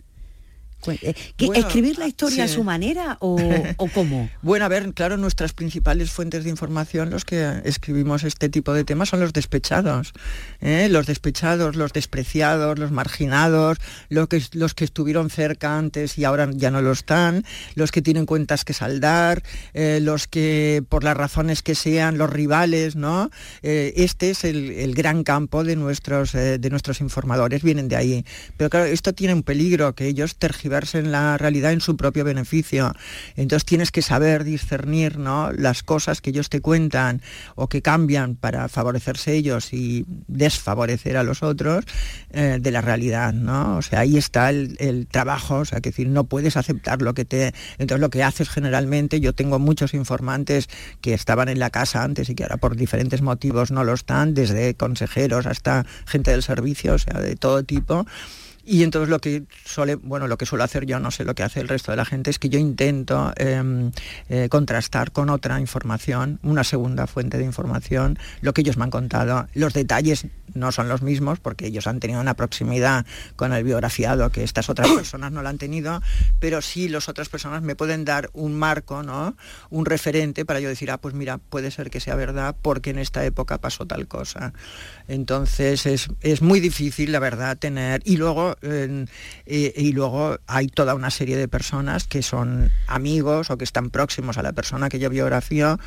[0.87, 3.37] eh, ¿Escribir la historia a su manera o,
[3.95, 4.31] cómo?
[4.43, 8.85] Bueno, a ver, claro, nuestras principales fuentes de información, los que escribimos este tipo de
[8.85, 10.13] temas, son los despechados.
[10.61, 10.89] ¿eh?
[10.91, 16.49] Los despechados, los despreciados, los marginados, los que, los que estuvieron cerca antes y ahora
[16.53, 19.43] ya no lo están, los que tienen cuentas que saldar,
[19.75, 23.31] eh, los que, por las razones que sean, los rivales, ¿no?
[23.63, 28.25] este es el, el, gran campo de nuestros, de nuestros informadores, vienen de ahí.
[28.57, 31.97] Pero claro, esto tiene un peligro, que ellos tergiversan verse en la realidad en su
[31.97, 32.93] propio beneficio.
[33.37, 35.53] Entonces tienes que saber discernir ¿no?
[35.53, 37.23] las cosas que ellos te cuentan
[37.55, 41.85] o que cambian para favorecerse ellos y desfavorecer a los otros
[42.31, 43.33] eh, de la realidad.
[43.33, 43.79] ¿no?
[43.79, 47.25] O sea, ahí está el, trabajo, o sea, que decir, no puedes aceptar lo que
[47.25, 47.55] te...
[47.79, 50.69] Entonces lo que haces generalmente, yo tengo muchos informantes
[51.01, 54.35] que estaban en la casa antes y que ahora por diferentes motivos no lo están,
[54.35, 58.07] desde consejeros hasta gente del servicio, o sea, de todo tipo
[58.69, 61.43] y entonces lo que suele, bueno, lo que suelo hacer yo, no sé lo que
[61.43, 63.93] hace el resto de la gente, es que yo intento em,
[64.29, 68.91] eh, contrastar con otra información, una segunda fuente de información, lo que ellos me han
[68.91, 69.49] contado.
[69.55, 74.31] Los detalles no son los mismos porque ellos han tenido una proximidad con el biografiado
[74.31, 76.03] que estas otras personas no la han tenido,
[76.39, 79.35] pero sí las otras personas me pueden dar un marco, ¿no?
[79.71, 82.99] Un referente para yo decir, ah, pues mira, puede ser que sea verdad porque en
[82.99, 84.53] esta época pasó tal cosa.
[85.07, 88.03] Entonces es, es muy difícil, la verdad, tener...
[88.05, 89.07] Y luego eh,
[89.47, 94.39] y luego hay toda una serie de personas que son amigos o que están próximos
[94.39, 95.79] a la persona que yo biografío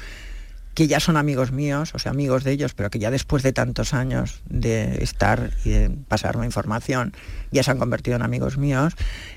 [0.73, 3.51] que ya son amigos míos, o sea, amigos de ellos, pero que ya después de
[3.51, 7.13] tantos años de estar y de pasarme información,
[7.51, 8.93] ya se han convertido en amigos míos,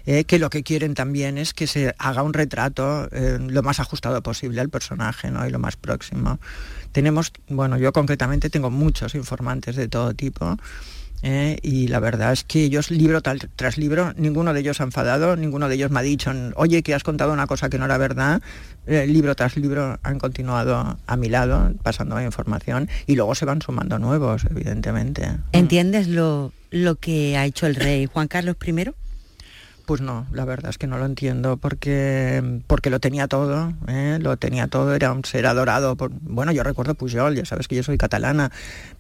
[0.07, 3.81] eh, que lo que quieren también es que se haga un retrato eh, lo más
[3.81, 5.47] ajustado posible al personaje, ¿no?
[5.47, 6.39] Y lo más próximo.
[6.93, 10.57] Tenemos, bueno, yo concretamente tengo muchos informantes de todo tipo,
[11.25, 11.59] ¿eh?
[11.63, 15.69] y la verdad es que ellos, libro tras libro, ninguno de ellos ha enfadado, ninguno
[15.69, 18.43] de ellos me ha dicho, oye, que has contado una cosa que no era verdad,
[18.87, 23.63] eh, libro tras libro han continuado a mi lado, pasando información, y luego se van
[23.63, 25.29] sumando nuevos, evidentemente.
[25.53, 28.93] ¿Entiendes lo, lo que ha hecho el rey Juan Carlos I?
[29.87, 34.19] Pues no, la verdad es que no lo entiendo porque, porque lo tenía todo, ¿eh?
[34.19, 35.95] lo tenía todo, era un ser adorado.
[36.23, 38.51] Bueno, yo recuerdo Pujol, ya sabes que yo soy catalana,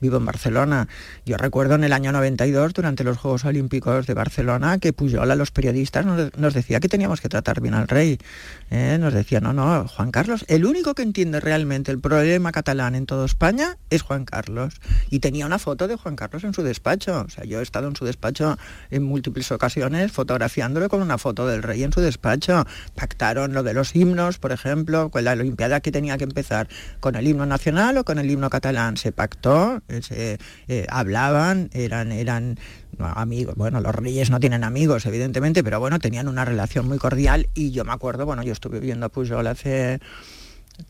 [0.02, 0.86] vivo en Barcelona.
[1.24, 5.36] Yo recuerdo en el año 92, durante los Juegos Olímpicos de Barcelona, que Pujol a
[5.36, 8.18] los periodistas nos, decía que teníamos que tratar bien al rey.
[8.70, 8.98] ¿eh?
[9.00, 13.06] Nos decía, no, no, Juan Carlos, el único que entiende realmente el problema catalán en
[13.06, 14.74] toda España es Juan Carlos.
[15.08, 17.24] Y tenía una foto de Juan Carlos en su despacho.
[17.26, 18.58] O sea, yo he estado en su despacho
[18.90, 22.64] en múltiples ocasiones fotografiando con una foto del rey en su despacho.
[22.94, 26.68] Pactaron lo de los himnos, por ejemplo, con la Olimpiada que tenía que empezar
[27.00, 28.96] con el himno nacional o con el himno catalán.
[28.96, 32.58] Se pactó, se, eh, hablaban, eran, eran
[32.98, 37.48] amigos, bueno, los reyes no tienen amigos, evidentemente, pero bueno, tenían una relación muy cordial
[37.54, 40.00] y yo me acuerdo, bueno, yo estuve viendo a Pujol hace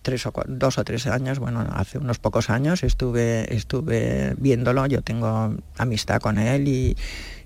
[0.02, 5.02] tres o dos o tres años, bueno, hace unos pocos años estuve, estuve viéndolo, yo
[5.02, 6.96] tengo amistad con él y,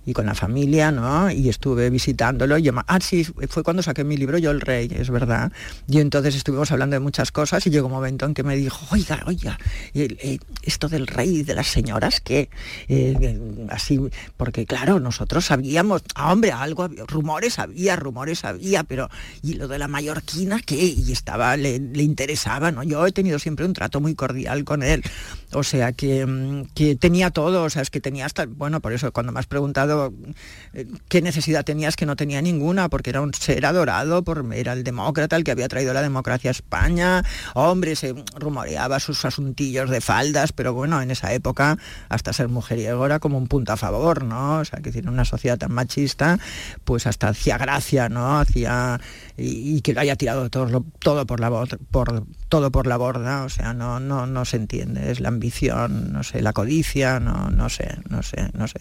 [0.08, 1.30] y con la familia, ¿no?
[1.30, 2.56] Y estuve visitándolo.
[2.56, 5.52] Y ah, sí, fue cuando saqué mi libro Yo el Rey, es verdad.
[5.86, 8.86] Y entonces estuvimos hablando de muchas cosas y llegó un momento en que me dijo,
[8.90, 9.58] oiga, oiga,
[9.92, 12.48] eh, esto del rey de las señoras, que
[12.88, 14.00] eh, así,
[14.38, 19.10] porque claro, nosotros sabíamos, ah, hombre, algo, rumores había, rumores había, pero
[19.42, 20.76] y lo de la mallorquina, ¿qué?
[20.76, 22.82] Y estaba, le, le interesaba, ¿no?
[22.82, 25.02] Yo he tenido siempre un trato muy cordial con él.
[25.52, 28.94] O sea, que, mm, que tenía todo, o sea, es que tenía hasta, bueno, por
[28.94, 29.97] eso cuando me has preguntado
[30.72, 34.72] eh, qué necesidad tenías, que no tenía ninguna, porque era un ser adorado, por, era
[34.72, 39.90] el demócrata el que había traído la democracia a España, hombre, se rumoreaba sus asuntillos
[39.90, 43.76] de faldas, pero bueno, en esa época hasta ser mujeriego era como un punto a
[43.76, 44.58] favor, ¿no?
[44.58, 46.38] O sea, que tiene una sociedad tan machista,
[46.84, 48.38] pues hasta hacía gracia, ¿no?
[48.38, 49.00] Hacía
[49.36, 51.48] y, que lo haya tirado todo, todo por la
[51.90, 56.12] por todo por la borda, o sea, no, no, no se entiende, es la ambición,
[56.12, 58.80] no sé, la codicia, no, no sé, no sé, no sé,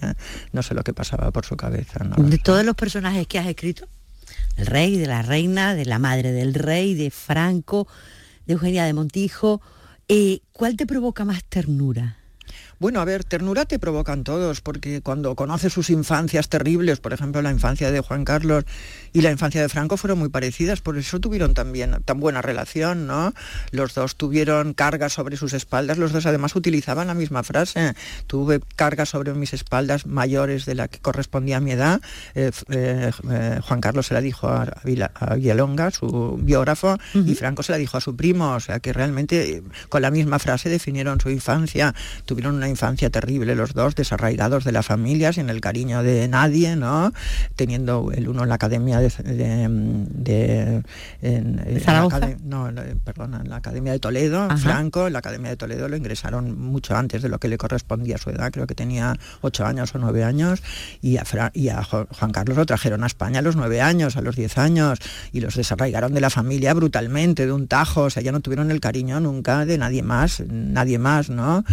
[0.51, 1.99] no sé lo que pasaba por su cabeza.
[2.17, 3.87] de todos los personajes que has escrito,
[4.55, 7.87] el rey, de la reina, de la madre del rey, de Franco,
[8.45, 9.61] de Eugenia de Montijo,
[10.07, 12.17] eh, ¿cuál te provoca más ternura?
[12.79, 17.41] Bueno, a ver, ternura te provocan todos, porque cuando conoces sus infancias terribles, por ejemplo,
[17.41, 18.65] la infancia de Juan Carlos
[19.17, 23.07] y la infancia de Franco fueron muy parecidas, por eso tuvieron también tan buena relación,
[23.07, 23.33] ¿no?
[23.71, 27.95] Los dos tuvieron cargas sobre sus espaldas, los dos además utilizaban la misma frase,
[28.27, 31.99] tuve cargas sobre mis espaldas mayores de la que correspondía a mi edad,
[32.35, 37.71] eh, eh, eh, Juan Carlos se la dijo a, Villalonga, su biógrafo, y Franco se
[37.71, 41.31] la dijo a su primo, o sea que realmente con la misma frase definieron su
[41.31, 46.27] infancia, tuvieron una infancia terrible los dos, desarraigados de la familia, sin el cariño de
[46.27, 47.11] nadie, ¿no?
[47.55, 50.83] Teniendo el uno en la academia de, de,
[51.21, 51.61] en,
[52.43, 52.69] no,
[53.03, 56.95] perdona, en la academia de Toledo, Franco, en la academia de Toledo lo ingresaron mucho
[56.95, 59.99] antes de lo que le correspondía a su edad, creo que tenía ocho años o
[59.99, 60.61] nueve años,
[61.01, 64.21] y a, y a Juan Carlos lo trajeron a España a los nueve años, a
[64.21, 64.99] los diez años,
[65.31, 68.71] y los desarraigaron de la familia brutalmente, de un tajo, o sea, ya no tuvieron
[68.71, 71.63] el cariño nunca de nadie más, nadie más, ¿no?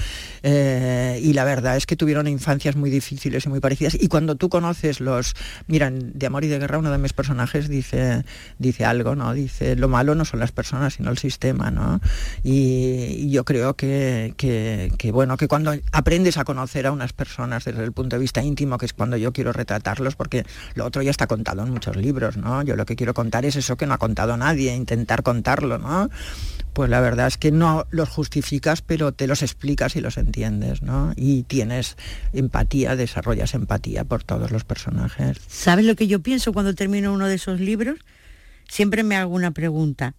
[0.42, 3.94] Eh, y la verdad es que tuvieron infancias muy difíciles y muy parecidas.
[3.98, 5.34] Y cuando tú conoces los,
[5.66, 8.24] miran, de Amor y de Guerra, uno de mis personajes dice,
[8.58, 9.32] dice algo, ¿no?
[9.32, 12.00] Dice, lo malo no son las personas, sino el sistema, ¿no?
[12.42, 17.82] Y, yo creo que, que, bueno, que cuando aprendes a conocer a unas personas desde
[17.82, 21.10] el punto de vista íntimo, que es cuando yo quiero retratarlos, porque lo otro ya
[21.10, 22.62] está contado en muchos libros, ¿no?
[22.62, 26.10] Yo lo que quiero contar es eso que no ha contado nadie, intentar contarlo, ¿no?
[26.74, 30.82] Pues la verdad es que no los justificas, pero te los explicas y los entiendes,
[30.82, 31.12] ¿no?
[31.16, 31.96] Y tienes
[32.32, 35.38] empatía, desarrollas empatía por todos los personajes.
[35.46, 38.00] ¿Sabes lo que yo pienso cuando termino uno de esos libros?
[38.68, 40.14] Siempre me hago una pregunta.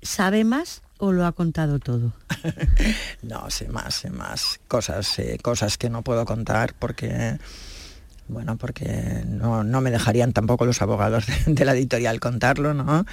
[0.00, 2.12] ¿Sabe más o lo ha contado todo?
[3.22, 4.60] no, sé más, sé más.
[4.68, 7.38] Cosas, cosas que no puedo contar porque
[8.28, 13.04] bueno, porque no, me dejarían tampoco los abogados de, la editorial contarlo, ¿no?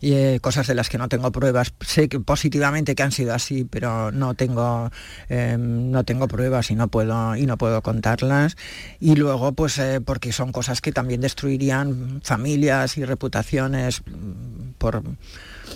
[0.00, 1.72] Y eh, cosas de las que no tengo pruebas.
[1.80, 4.90] Sé que positivamente que han sido así, pero no tengo,
[5.28, 8.56] em, no tengo pruebas y no puedo, y no puedo contarlas.
[9.00, 15.02] Y luego, pues, eh, porque son cosas que también destruirían familias y reputaciones mm, por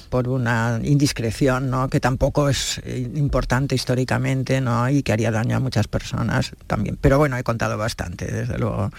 [0.08, 1.88] por una indiscreción ¿no?
[1.88, 2.80] que tampoco es
[3.14, 4.88] importante históricamente ¿no?
[4.88, 6.98] y que haría daño a muchas personas también.
[7.00, 8.90] Pero bueno, he contado bastante, desde luego.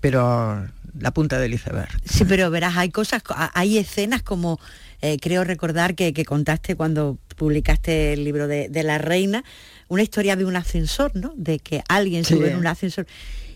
[0.00, 0.66] Pero
[0.98, 1.90] la punta del iceberg.
[2.04, 3.22] Sí, pero verás, hay cosas,
[3.54, 4.60] hay escenas como
[5.02, 9.44] eh, creo recordar que, contaste cuando publicaste el libro de, La Reina,
[9.88, 11.34] una historia de un ascensor, ¿no?
[11.36, 13.06] De que alguien sube en un ascensor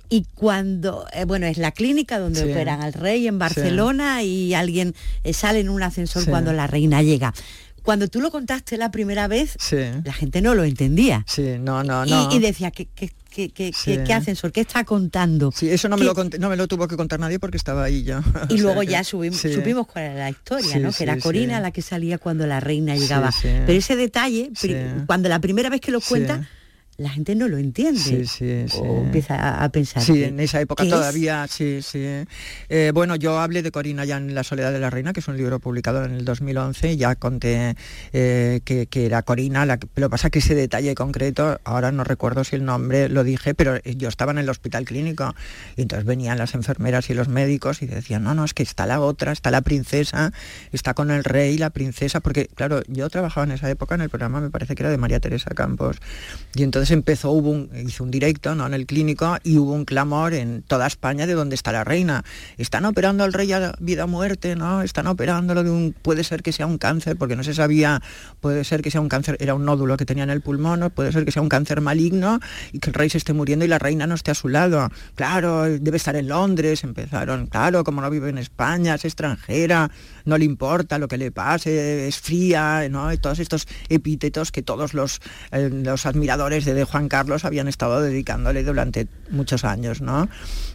[0.08, 4.94] y cuando, eh, bueno, es la clínica donde operan al rey en Barcelona y alguien
[5.24, 7.34] eh, sale en un ascensor cuando la reina llega.
[7.82, 9.56] Cuando tú lo contaste la primera vez,
[10.04, 11.24] la gente no lo entendía.
[11.26, 12.30] Sí, no, no, no.
[12.30, 14.52] Y, decía, ¿qué, qué, qué, qué, ascensor?
[14.52, 15.52] ¿Qué está contando?
[15.52, 18.02] Sí, eso no me, lo no me lo tuvo que contar nadie porque estaba ahí
[18.04, 18.22] ya.
[18.50, 20.92] Y luego ya subimos, supimos cuál era la historia, ¿no?
[20.92, 23.30] Que era Corina la que salía cuando la reina llegaba.
[23.42, 24.52] Pero ese detalle,
[25.06, 26.46] cuando la primera vez que lo cuenta
[26.98, 28.00] la gente no lo entiende.
[28.00, 28.78] Sí, sí, sí.
[28.82, 30.02] O empieza a pensar.
[30.02, 32.04] Sí, en esa época todavía, sí, sí.
[32.68, 35.28] Eh, bueno, yo hablé de Corina ya en La Soledad de la Reina, que es
[35.28, 37.76] un libro publicado en el 2011, ya conté
[38.12, 42.42] eh, que, era Corina, la, lo que pasa que ese detalle concreto, ahora no recuerdo
[42.42, 45.36] si el nombre lo dije, pero yo estaba en el hospital clínico
[45.76, 48.86] y entonces venían las enfermeras y los médicos y decían, no, no, es que está
[48.86, 50.32] la otra, está la princesa,
[50.72, 54.10] está con el rey, la princesa, porque claro, yo trabajaba en esa época en el
[54.10, 55.98] programa, me parece que era de María Teresa Campos,
[56.56, 58.66] y entonces empezó, hubo un, hizo un directo ¿no?
[58.66, 62.24] en el clínico y hubo un clamor en toda España de dónde está la reina.
[62.56, 64.82] Están operando al rey a vida muerte, ¿no?
[64.82, 68.02] Están operando lo de un, puede ser que sea un cáncer, porque no se sabía,
[68.40, 71.12] puede ser que sea un cáncer, era un nódulo que tenía en el pulmón, puede
[71.12, 72.40] ser que sea un cáncer maligno
[72.72, 74.90] y que el rey se esté muriendo y la reina no esté a su lado.
[75.14, 79.90] Claro, debe estar en Londres, empezaron, claro, como no vive en España, es extranjera,
[80.24, 83.16] no le importa lo que le pase, es fría, ¿no?
[83.18, 85.20] todos estos epítetos que todos los,
[85.50, 90.28] eh, los admiradores de, Juan Carlos habían estado dedicándole durante muchos años, ¿no?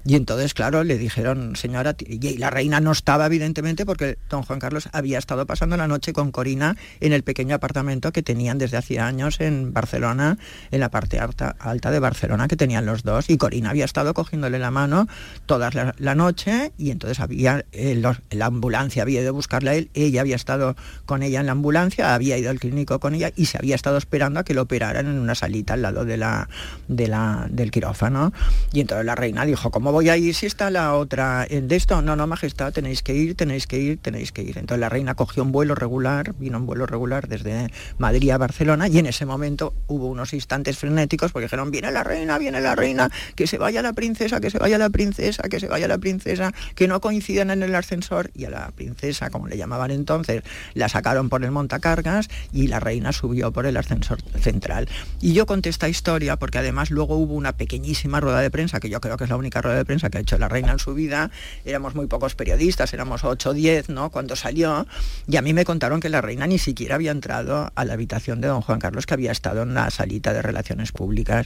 [0.06, 4.60] Y entonces, claro, le dijeron, señora, y la reina no estaba, evidentemente, porque don Juan
[4.60, 8.78] Carlos había estado pasando la noche con Corina en el pequeño apartamento que tenían desde
[8.78, 10.38] hacía años en Barcelona,
[10.72, 14.14] en la parte alta, alta de Barcelona, que tenían los dos, y Corina había estado
[14.14, 15.08] cogiéndole la mano
[15.45, 18.01] toda la, noche, y entonces había, eh,
[18.32, 20.76] la ambulancia había ido a buscarla a él, ella había estado
[21.06, 23.97] con ella en la ambulancia, había ido al clínico con ella y se había estado
[23.97, 26.50] esperando a que lo operaran en una salita al lado de la,
[26.88, 28.34] de la, del quirófano.
[28.72, 32.02] Y entonces la reina dijo, ¿cómo voy a ir si está la otra de esto?
[32.02, 34.58] No, no, majestad, tenéis que ir, tenéis que ir, tenéis que ir.
[34.58, 38.88] Entonces la reina cogió un vuelo regular, vino un vuelo regular desde Madrid a Barcelona
[38.88, 42.76] y en ese momento hubo unos instantes frenéticos porque dijeron, viene la reina, viene la
[42.76, 45.98] reina, que se vaya la princesa, que se vaya la princesa, que se vaya la
[45.98, 50.44] princesa, que no coincidan en el ascensor y a la princesa, como le llamaban entonces,
[50.74, 54.88] la sacaron por el montacargas y la reina subió por el ascensor central.
[55.22, 59.02] Y yo conté historia porque además luego hubo una pequeñísima rueda de prensa, que yo
[59.02, 60.94] creo que es la única rueda de prensa que ha hecho la reina en su
[60.94, 61.32] vida.
[61.66, 64.10] Éramos muy pocos periodistas, éramos 8 o 10, ¿no?
[64.10, 64.88] Cuando salió.
[65.28, 68.42] Y a mí me contaron que la reina ni siquiera había entrado a la habitación
[68.42, 71.46] de don Juan Carlos, que había estado en la salita de relaciones públicas.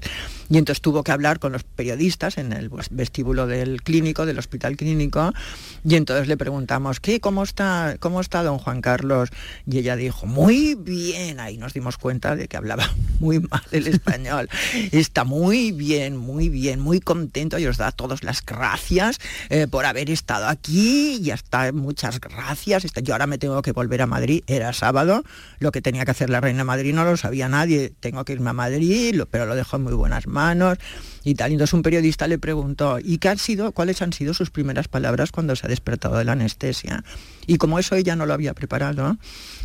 [0.50, 4.78] Y entonces tuvo que hablar con los periodistas en el vestíbulo del clínico, del hospital
[4.78, 5.34] clínico.
[5.84, 7.20] Y entonces le preguntamos, ¿qué?
[7.20, 9.30] ¿Cómo está, cómo está don Juan Carlos?
[9.66, 11.40] Y ella dijo, muy bien.
[11.40, 14.16] Ahí nos dimos cuenta de que hablaba muy mal el español.
[14.91, 19.86] Está muy bien, muy bien, muy contento y os da todas las gracias eh, por
[19.86, 22.84] haber estado aquí y hasta muchas gracias.
[23.03, 25.24] Yo ahora me tengo que volver a Madrid, era sábado,
[25.59, 28.49] lo que tenía que hacer la reina Madrid no lo sabía nadie, tengo que irme
[28.49, 30.78] a Madrid, pero lo dejo en muy buenas manos
[31.24, 31.51] y tal.
[31.51, 35.32] entonces un periodista le preguntó, ¿y qué han sido, cuáles han sido sus primeras palabras
[35.32, 37.03] cuando se ha despertado de la anestesia?
[37.45, 39.18] Y como eso ella no lo había preparado,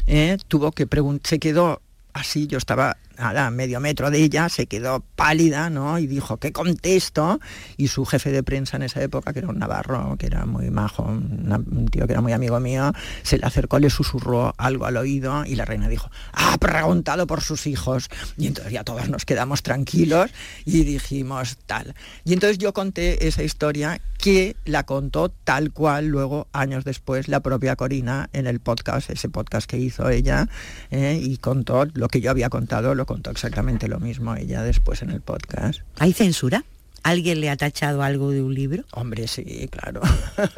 [0.06, 1.82] eh, tuvo que preguntar, se quedó
[2.12, 5.98] así, yo estaba a medio metro de ella, se quedó pálida, ¿no?
[5.98, 7.40] Y dijo, ¿qué contesto?
[7.76, 10.70] Y su jefe de prensa en esa época, que era un navarro, que era muy
[10.70, 12.92] majo, un tío que era muy amigo mío,
[13.22, 17.40] se le acercó, le susurró algo al oído y la reina dijo, ha preguntado por
[17.40, 18.08] sus hijos.
[18.36, 20.30] Y entonces ya todos nos quedamos tranquilos
[20.64, 21.94] y dijimos tal.
[22.24, 27.40] Y entonces yo conté esa historia que la contó tal cual luego, años después, la
[27.40, 30.48] propia Corina en el podcast, ese podcast que hizo ella,
[30.90, 31.18] ¿eh?
[31.20, 35.10] y contó lo que yo había contado, lo contó exactamente lo mismo ella después en
[35.10, 35.80] el podcast.
[35.98, 36.64] ¿Hay censura?
[37.02, 38.84] ¿Alguien le ha tachado algo de un libro?
[38.92, 40.00] Hombre, sí, claro.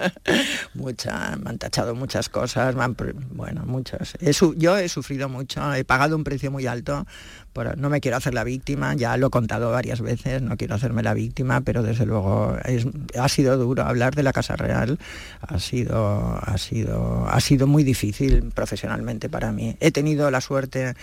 [0.75, 2.77] Mucha, me han tachado muchas cosas,
[3.31, 4.15] bueno, muchas.
[4.57, 7.07] yo he sufrido mucho, he pagado un precio muy alto.
[7.77, 11.03] no me quiero hacer la víctima, ya lo he contado varias veces, no quiero hacerme
[11.03, 12.57] la víctima, pero desde luego
[13.19, 15.01] ha sido duro hablar de la Casa Real,
[15.41, 19.77] ha sido, ha sido, ha sido muy difícil profesionalmente para mí.
[19.81, 20.95] He tenido la suerte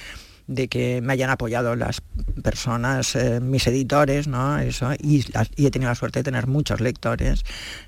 [0.48, 2.02] de que me hayan apoyado las
[2.44, 4.60] personas, eh, mis editores, ¿no?
[4.60, 5.26] Eso, y,
[5.58, 7.44] he tenido la suerte de tener muchos lectores,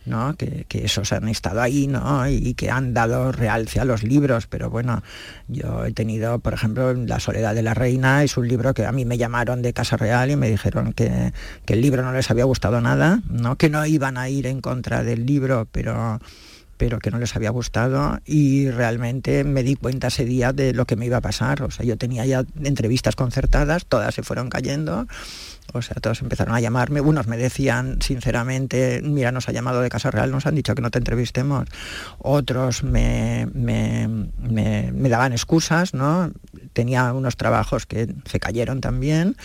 [0.06, 0.36] ¿no?
[0.36, 2.28] Que, esos han estado ahí, ¿no?
[2.28, 5.02] Y, que han dado realce a los libros, pero bueno,
[5.48, 8.92] yo he tenido, por ejemplo, La soledad de la reina, es un libro que a
[8.92, 11.34] mí me llamaron de Casa Real y me dijeron que,
[11.66, 13.58] que el libro no les había gustado nada, ¿no?
[13.58, 16.20] Que no iban a ir en contra del libro, pero
[16.78, 20.86] pero que no les había gustado y realmente me di cuenta ese día de lo
[20.86, 21.62] que me iba a pasar.
[21.64, 25.08] O sea, yo tenía ya entrevistas concertadas, todas se fueron cayendo.
[25.72, 27.02] O sea, todos empezaron a llamarme.
[27.02, 30.82] Unos me decían, sinceramente, mira, nos ha llamado de Casa Real, nos han dicho que
[30.82, 31.68] no te entrevistemos.
[32.20, 36.32] Otros me, me, me daban excusas, ¿no?
[36.74, 39.36] Tenía unos trabajos que se cayeron también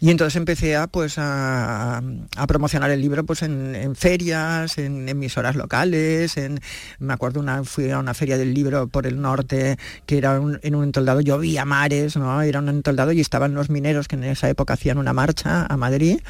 [0.00, 2.02] Y entonces empecé a, pues, a,
[2.48, 6.60] promocionar el libro pues, en, ferias, en emisoras locales, en,
[6.98, 10.74] me acuerdo una, fui a una feria del libro por el norte que era en
[10.74, 12.40] un entoldado, llovía mares, ¿no?
[12.42, 15.76] era un entoldado y estaban los mineros que en esa época hacían una marcha a
[15.76, 16.20] Madrid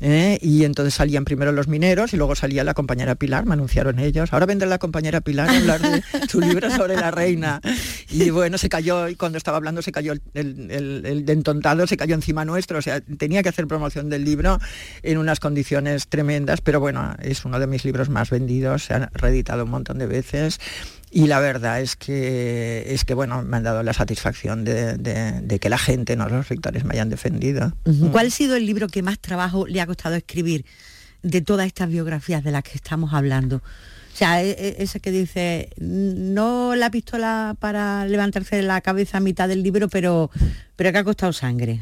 [0.00, 0.38] ¿eh?
[0.40, 4.32] y entonces salían primero los mineros y luego salía la compañera Pilar, me anunciaron ellos,
[4.32, 7.60] ahora vendrá la compañera Pilar a hablar de su libro sobre la reina.
[8.10, 11.96] Y bueno, se cayó, y cuando estaba hablando se cayó el, el, el, dentontado, se
[11.96, 14.58] cayó encima nuestro, o sea, tenía que hacer promoción del libro
[15.02, 19.10] en unas condiciones tremendas, pero bueno, es uno de mis libros más vendidos, se ha
[19.14, 20.60] reeditado un montón de veces
[21.14, 25.68] y la verdad es que es que bueno me han dado la satisfacción de, que
[25.68, 28.08] la gente no los lectores me hayan defendido mm.
[28.08, 30.66] ¿cuál ha sido el libro que más trabajo le ha costado escribir
[31.22, 33.62] de todas estas biografías de las que estamos hablando
[34.12, 39.20] o sea, e, e, ese que dice, no la pistola para levantarse la cabeza a
[39.20, 40.30] mitad del libro, pero,
[40.76, 41.80] pero que ha costado sangre.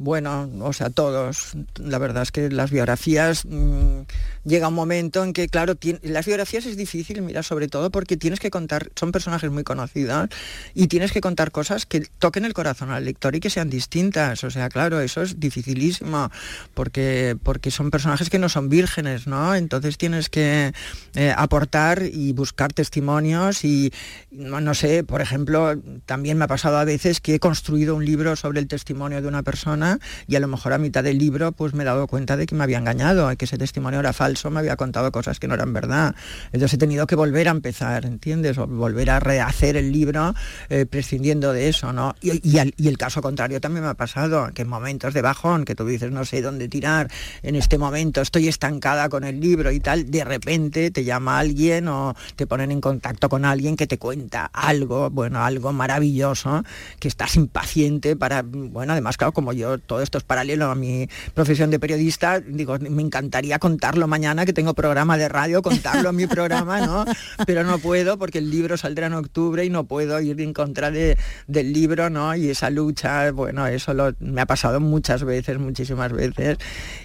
[0.00, 1.56] Bueno, o sea, todos.
[1.76, 4.02] La verdad es que las biografías mm,
[4.44, 8.38] llega un momento en que, claro, las biografías es difícil, mira, sobre todo porque tienes
[8.38, 10.28] que contar, son personajes muy conocidos
[10.72, 14.44] y tienes que contar cosas que toquen el corazón al lector y que sean distintas.
[14.44, 16.30] O sea, claro, eso es dificilísimo
[16.74, 19.56] porque, porque son personajes que no son vírgenes, ¿no?
[19.56, 20.72] Entonces tienes que
[21.16, 23.92] eh, aportar y buscar testimonios y,
[24.30, 25.74] no sé, por ejemplo,
[26.06, 29.26] también me ha pasado a veces que he construido un libro sobre el testimonio de
[29.26, 29.87] una persona
[30.26, 32.54] y a lo mejor a mitad del libro pues me he dado cuenta de que
[32.54, 35.72] me había engañado, que ese testimonio era falso, me había contado cosas que no eran
[35.72, 36.14] verdad.
[36.52, 38.58] Entonces he tenido que volver a empezar, ¿entiendes?
[38.58, 40.34] O volver a rehacer el libro
[40.68, 42.14] eh, prescindiendo de eso, ¿no?
[42.20, 45.86] Y, el caso contrario también me ha pasado, que en momentos de bajón, que tú
[45.86, 47.10] dices no sé dónde tirar,
[47.42, 51.88] en este momento estoy estancada con el libro y tal, de repente te llama alguien
[51.88, 56.64] o te ponen en contacto con alguien que te cuenta algo, bueno, algo maravilloso,
[56.98, 61.08] que estás impaciente para, bueno, además claro, como yo todo esto es paralelo a mi
[61.34, 66.16] profesión de periodista, digo, me encantaría contarlo mañana, que tengo programa de radio, contarlo en
[66.16, 67.04] mi programa, ¿no?
[67.46, 70.90] Pero no puedo porque el libro saldrá en octubre y no puedo ir en contra
[70.90, 71.16] de,
[71.46, 72.34] del libro, ¿no?
[72.34, 76.58] Y esa lucha, bueno, eso me ha pasado muchas veces, muchísimas veces.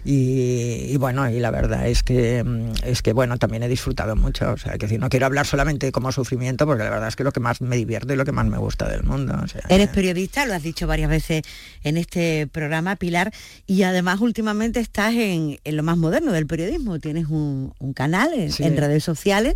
[0.03, 4.51] Y, bueno, y la verdad es que, mm, es que, bueno, también he disfrutado mucho.
[4.51, 7.24] O sea, que si no quiero hablar solamente como sufrimiento, porque la verdad es que
[7.24, 9.36] lo que más me divierte y lo que más me gusta del mundo.
[9.69, 11.43] Eres periodista, lo has dicho varias veces
[11.84, 13.34] en este programa programa, Pilar,
[13.68, 16.97] y además últimamente estás en, lo más moderno del periodismo.
[16.99, 19.55] Tienes un, canal en, redes sociales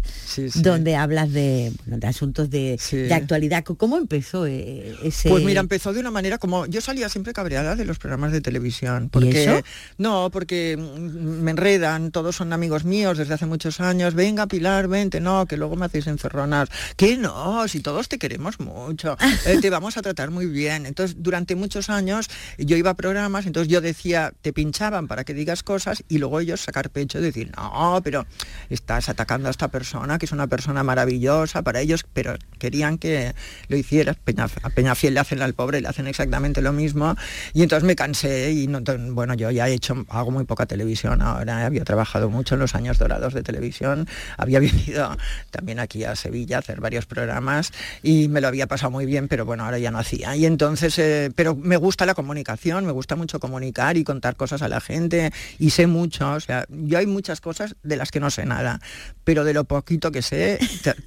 [0.56, 1.72] donde hablas de,
[2.04, 2.78] asuntos de,
[3.14, 3.64] actualidad.
[3.64, 5.30] ¿Cómo empezó eh, ese...?
[5.30, 6.66] Pues mira, empezó de una manera como...
[6.66, 9.10] Yo salía siempre cabreada de los programas de televisión.
[9.10, 9.64] Porque,
[9.98, 14.16] No, porque me enredan, todos son amigos míos desde hace muchos años.
[14.16, 16.68] Venga, Pilar, vente, no, que luego me hacéis encerronar.
[16.98, 20.86] Que no, si todos te queremos mucho, eh, te vamos a tratar muy bien.
[20.86, 22.28] Entonces, durante muchos años
[22.58, 26.60] yo iba programas, entonces yo decía, te pinchaban para que digas cosas y luego ellos
[26.60, 28.26] sacar pecho y decir, no, pero
[28.70, 33.34] estás atacando a esta persona, que es una persona maravillosa para ellos, pero querían que
[33.70, 34.18] lo hicieras.
[34.18, 37.16] Peña, a Peñafiel le hacen al pobre, le hacen exactamente lo mismo.
[37.54, 38.82] Y entonces me cansé y no,
[39.12, 42.76] bueno, yo ya he hecho, hago muy poca televisión ahora, había trabajado mucho en los
[42.76, 45.16] años dorados de televisión, había venido
[45.52, 47.72] también aquí a Sevilla a hacer varios programas
[48.02, 50.36] y me lo había pasado muy bien, pero bueno, ahora ya no hacía.
[50.36, 54.62] Y entonces, eh, pero me gusta la comunicación, me gusta mucho comunicar y contar cosas
[54.64, 58.20] a la gente y sé mucho, o sea, yo hay muchas cosas de las que
[58.20, 58.80] no sé nada,
[59.24, 60.58] pero de lo poquito que sé,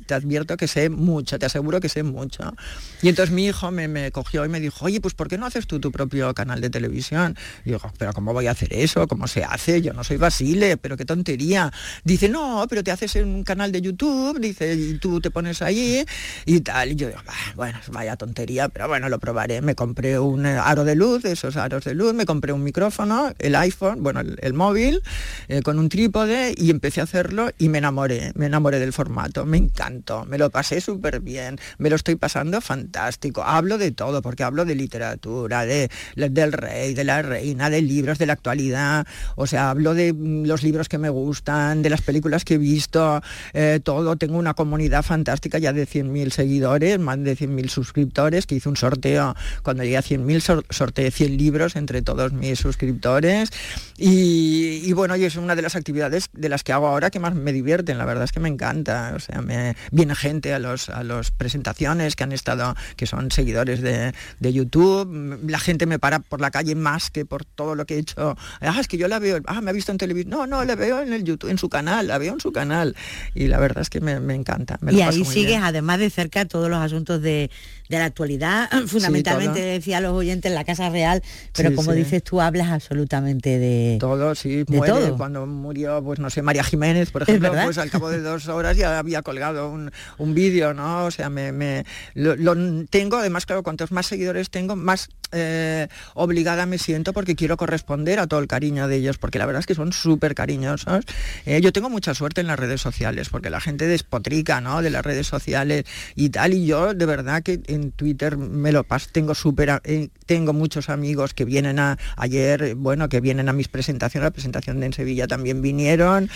[0.07, 2.55] te, advierto que sé mucho, te aseguro que sé mucho.
[3.03, 5.67] Y entonces mi hijo me, cogió y me dijo, oye, pues ¿por qué no haces
[5.67, 7.37] tú tu propio canal de televisión?
[7.65, 9.09] Y digo, pero ¿cómo voy a hacer eso?
[9.09, 9.83] ¿Cómo se hace?
[9.83, 11.73] Yo no soy Basile, pero qué tontería.
[12.05, 15.63] Dice, no, pero te haces en un canal de YouTube, dice, y tú te pones
[15.63, 16.05] ahí
[16.45, 16.93] y tal.
[16.93, 17.21] Y yo digo,
[17.57, 19.63] bueno, vaya tontería, pero bueno, lo probaré.
[19.63, 24.03] Me compré un aro de luz, esos de luz, me compré un micrófono, el iPhone,
[24.03, 25.03] bueno, el, móvil,
[25.49, 29.45] eh, con un trípode y empecé a hacerlo y me enamoré, me enamoré del formato,
[29.45, 33.43] me encantó, me lo pasé súper bien, me lo estoy pasando fantástico.
[33.45, 38.19] Hablo de todo, porque hablo de literatura, de, del rey, de la reina, de libros,
[38.19, 39.07] de la actualidad,
[39.37, 42.59] o sea, hablo de mm, los libros que me gustan, de las películas que he
[42.59, 44.17] visto, eh, todo.
[44.17, 48.77] Tengo una comunidad fantástica ya de 100.000 seguidores, más de 100.000 suscriptores, que hice un
[48.77, 53.51] sorteo, cuando llegué a 100.000 sorteé 100 libros entre todos mis suscriptores.
[53.99, 57.35] Y, bueno, y es una de las actividades de las que hago ahora que más
[57.35, 60.89] me divierten, la verdad es que me encanta, o sea, me viene gente a los
[60.89, 66.19] a las presentaciones que han estado, que son seguidores de, YouTube, la gente me para
[66.19, 69.07] por la calle más que por todo lo que he hecho, ah, es que yo
[69.07, 71.51] la veo, ah, me ha visto en televisión, no, no, la veo en el YouTube,
[71.51, 72.97] en su canal, la veo en su canal.
[73.35, 74.79] Y la verdad es que me, encanta.
[74.91, 77.51] y ahí sigues además de cerca todos los asuntos de,
[77.91, 81.23] de la actualidad, fundamentalmente decía a los oyentes, la Casa Real
[81.55, 85.13] pero como dices tú, hablas absolutamente de todo, sí, muere.
[85.17, 88.77] Cuando murió, pues no sé, María Jiménez, por ejemplo, pues al cabo de dos horas
[88.77, 89.91] ya había colgado un,
[90.35, 91.07] vídeo, ¿no?
[91.07, 91.85] O sea, me,
[92.15, 92.55] lo,
[92.87, 98.19] tengo, además, claro, cuantos más seguidores tengo, más eh, obligada me siento porque quiero corresponder
[98.19, 101.05] a todo el cariño de ellos, porque la verdad es que son súper cariñosos.
[101.47, 104.83] Eh, yo tengo mucha suerte en las redes sociales, porque la gente despotrica, ¿no?
[104.83, 108.85] De las redes sociales y tal, y yo de verdad que en Twitter me lo
[108.85, 113.53] paso, tengo súper, eh, tengo muchos amigos que vienen a, ayer, bueno, que vienen a
[113.53, 116.31] mis presentaciones, la presentación de en Sevilla también vinieron,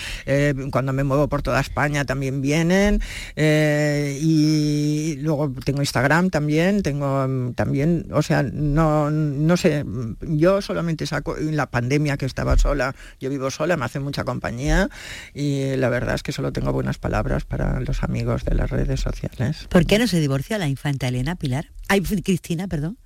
[0.71, 3.01] cuando me muevo por toda España también vienen,
[3.35, 9.85] y luego tengo Instagram también, tengo mm, también, o sea, no no, sé,
[10.21, 14.23] yo solamente saco, en la pandemia que estaba sola, yo vivo sola, me hace mucha
[14.23, 14.89] compañía
[15.33, 19.01] y la verdad es que solo tengo buenas palabras para los amigos de las redes
[19.01, 19.67] sociales.
[19.69, 21.71] ¿Por qué no se divorcia la infanta Elena Pilar?
[21.87, 22.97] Ay, Cristina, perdón.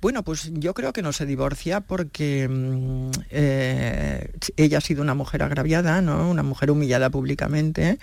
[0.00, 5.14] Bueno, pues yo creo que no se divorcia porque mm, eh, ella ha sido una
[5.14, 6.30] mujer agraviada, ¿no?
[6.30, 7.98] Una mujer humillada públicamente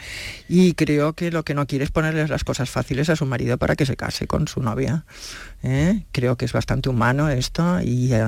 [0.50, 3.58] y creo que lo que no quiere es ponerles las cosas fáciles a su marido
[3.58, 5.06] para que se case con su novia.
[5.64, 6.04] ¿eh?
[6.12, 8.26] Creo que es bastante humano esto y, eh,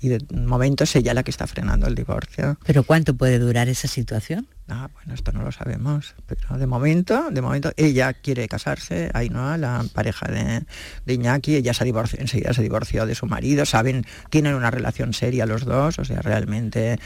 [0.00, 2.58] y de momento es ella la que está frenando el divorcio.
[2.64, 4.46] ¿Pero cuánto puede durar esa situación?
[4.70, 9.56] Ah, bueno, esto no lo sabemos, pero de momento, de momento ella quiere casarse, Ainhoa,
[9.56, 10.66] la pareja de,
[11.06, 15.14] de Iñaki, ella se divorció, enseguida se divorció de su marido, saben, tienen una relación
[15.14, 16.98] seria los dos, o sea, realmente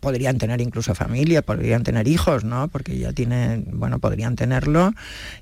[0.00, 2.68] podrían tener incluso familia, podrían tener hijos, ¿no?
[2.68, 4.92] Porque ya tienen, bueno, podrían tenerlo,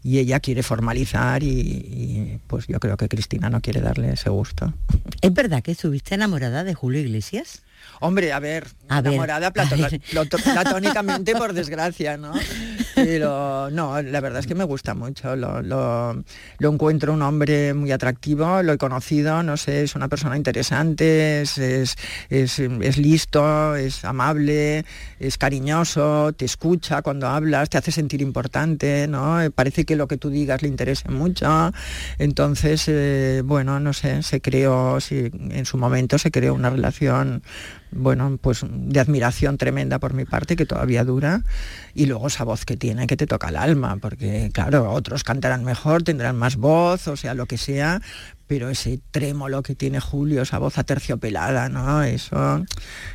[0.05, 4.31] y ella quiere formalizar y, y pues yo creo que Cristina no quiere darle ese
[4.31, 4.73] gusto.
[5.21, 7.63] ¿Es verdad que estuviste enamorada de Julio Iglesias?
[8.01, 12.33] Hombre, a ver, enamorada platónicamente por desgracia, ¿no?
[12.95, 16.25] Pero no, la verdad es que me gusta mucho, lo,
[16.61, 21.59] encuentro un hombre muy atractivo, lo he conocido, no sé, es una persona interesante, es,
[21.59, 24.85] es, listo, es amable,
[25.19, 29.39] es cariñoso, te escucha cuando hablas, te hace sentir importante, ¿no?
[29.55, 31.73] Parece que lo que tú digas le interesa mucho.
[32.19, 37.43] Entonces, eh, bueno, no sé, se creó, sí, en su momento se creó una relación
[37.93, 41.43] bueno, pues de admiración tremenda por mi parte, que todavía dura,
[41.95, 45.65] y luego esa voz que tiene que te toca el alma, porque claro, otros cantarán
[45.65, 48.01] mejor, tendrán más voz, o sea, lo que sea,
[48.53, 52.03] pero ese trémolo que tiene Julio, esa voz aterciopelada, ¿no?
[52.03, 52.63] Eso,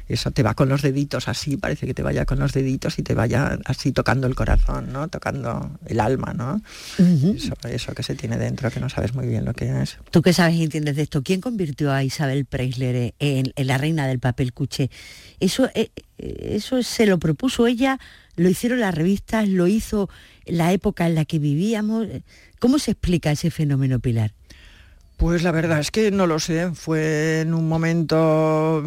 [0.08, 3.04] eso te va con los deditos así, parece que te vaya con los deditos y
[3.04, 5.10] te vaya así tocando el corazón, ¿no?
[5.10, 6.60] Tocando el alma, ¿no?
[7.70, 10.00] eso, que se tiene dentro, que no sabes muy bien lo que es.
[10.10, 14.08] Tú que sabes y entiendes de esto, ¿quién convirtió a Isabel Preisler en, la reina
[14.08, 14.90] del papel cuché?
[15.40, 18.00] Eso, eh, eso se lo propuso ella,
[18.38, 20.10] lo hicieron las revistas, lo hizo
[20.48, 22.08] la época en la que vivíamos.
[22.58, 24.34] ¿Cómo se explica ese fenómeno, Pilar?
[25.18, 28.84] Pues la verdad es que no lo sé, fue en un momento,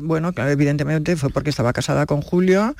[0.00, 2.74] bueno, evidentemente fue porque estaba casada con Julio,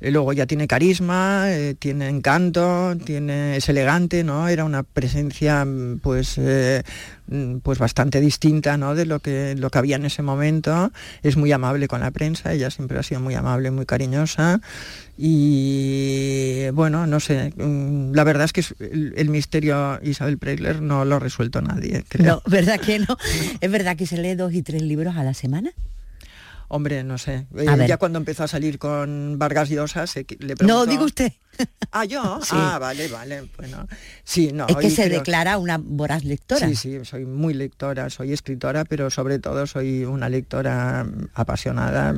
[0.00, 4.48] y luego ya tiene carisma, eh, tiene encanto, tiene, es elegante, ¿no?
[4.48, 5.64] Era una presencia
[6.02, 6.82] pues, eh,
[7.62, 8.96] pues bastante distinta ¿no?
[8.96, 10.90] de lo que, lo que había en ese momento,
[11.22, 14.60] es muy amable con la prensa, ella siempre ha sido muy amable, muy cariñosa,
[15.16, 18.64] y bueno, no sé, mm, la verdad es que
[19.16, 22.04] el, misterio Isabel Preisler no lo ha resuelto nadie.
[22.18, 23.16] No, ¿verdad que no?
[23.60, 25.72] ¿Es verdad que se lee dos y tres libros a la semana?
[26.74, 27.46] Hombre, no sé.
[27.54, 30.66] Eh, ya cuando empezó a salir con Vargas Llosa, se, le preguntó...
[30.66, 31.30] No, digo usted.
[31.94, 32.40] Ah, yo.
[32.50, 33.44] Ah, vale, vale.
[33.58, 33.86] Bueno,
[34.24, 34.66] sí, no.
[34.66, 36.66] Es que se declara una voraz lectora.
[36.66, 42.14] Sí, sí, soy muy lectora, soy escritora, pero sobre todo soy una lectora apasionada.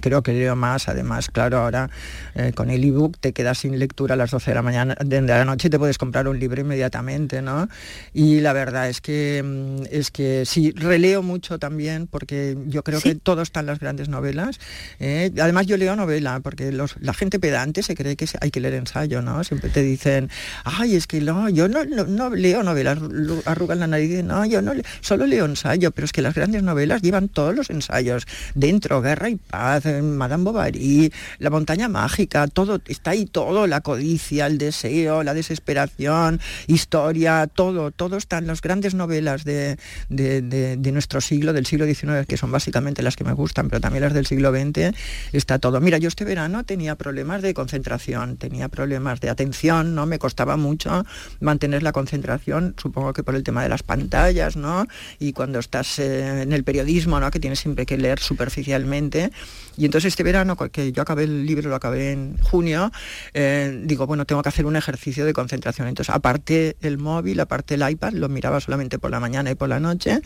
[0.00, 1.88] creo que leo más, además, claro, ahora
[2.34, 5.20] eh, con el ebook te quedas sin lectura a las 12 de la mañana, de
[5.20, 7.68] la noche y te puedes comprar un libro inmediatamente, ¿no?
[8.12, 13.00] Y la verdad es que mm, es que sí, releo mucho también, porque yo creo
[13.00, 14.58] que todo está las grandes novelas.
[14.98, 15.30] ¿eh?
[15.40, 19.22] además yo leo novela, porque la gente pedante se cree que hay que leer ensayo,
[19.22, 19.42] ¿no?
[19.44, 20.30] Siempre te dicen,
[20.64, 22.98] ay, es que no, yo no, no, leo novelas,
[23.44, 27.02] arrugan la nariz, no, yo no, solo leo ensayo, pero es que las grandes novelas
[27.02, 32.80] llevan todos los ensayos dentro, Guerra y Paz, eh, Madame Bovary, La montaña mágica, todo,
[32.86, 38.60] está ahí todo, la codicia, el deseo, la desesperación, historia, todo, todo está en las
[38.60, 39.76] grandes novelas de,
[40.08, 43.30] de, nuestro siglo, del siglo XIX, que son básicamente las que me
[43.68, 44.94] pero también las del siglo XX,
[45.32, 45.80] está todo.
[45.80, 50.06] Mira, yo este verano tenía problemas de concentración, tenía problemas de atención, ¿no?
[50.06, 51.04] Me costaba mucho
[51.40, 54.86] mantener la concentración, supongo que por el tema de las pantallas, ¿no?
[55.18, 57.30] Y cuando estás eh, en el periodismo, ¿no?
[57.30, 59.30] Que tienes siempre que leer superficialmente.
[59.76, 62.92] Y entonces este verano, que yo acabé el libro, lo acabé en junio,
[63.32, 65.88] eh, digo, bueno, tengo que hacer un ejercicio de concentración.
[65.88, 69.68] Entonces, aparte el móvil, aparte el iPad, lo miraba solamente por la mañana y por
[69.68, 70.20] la noche.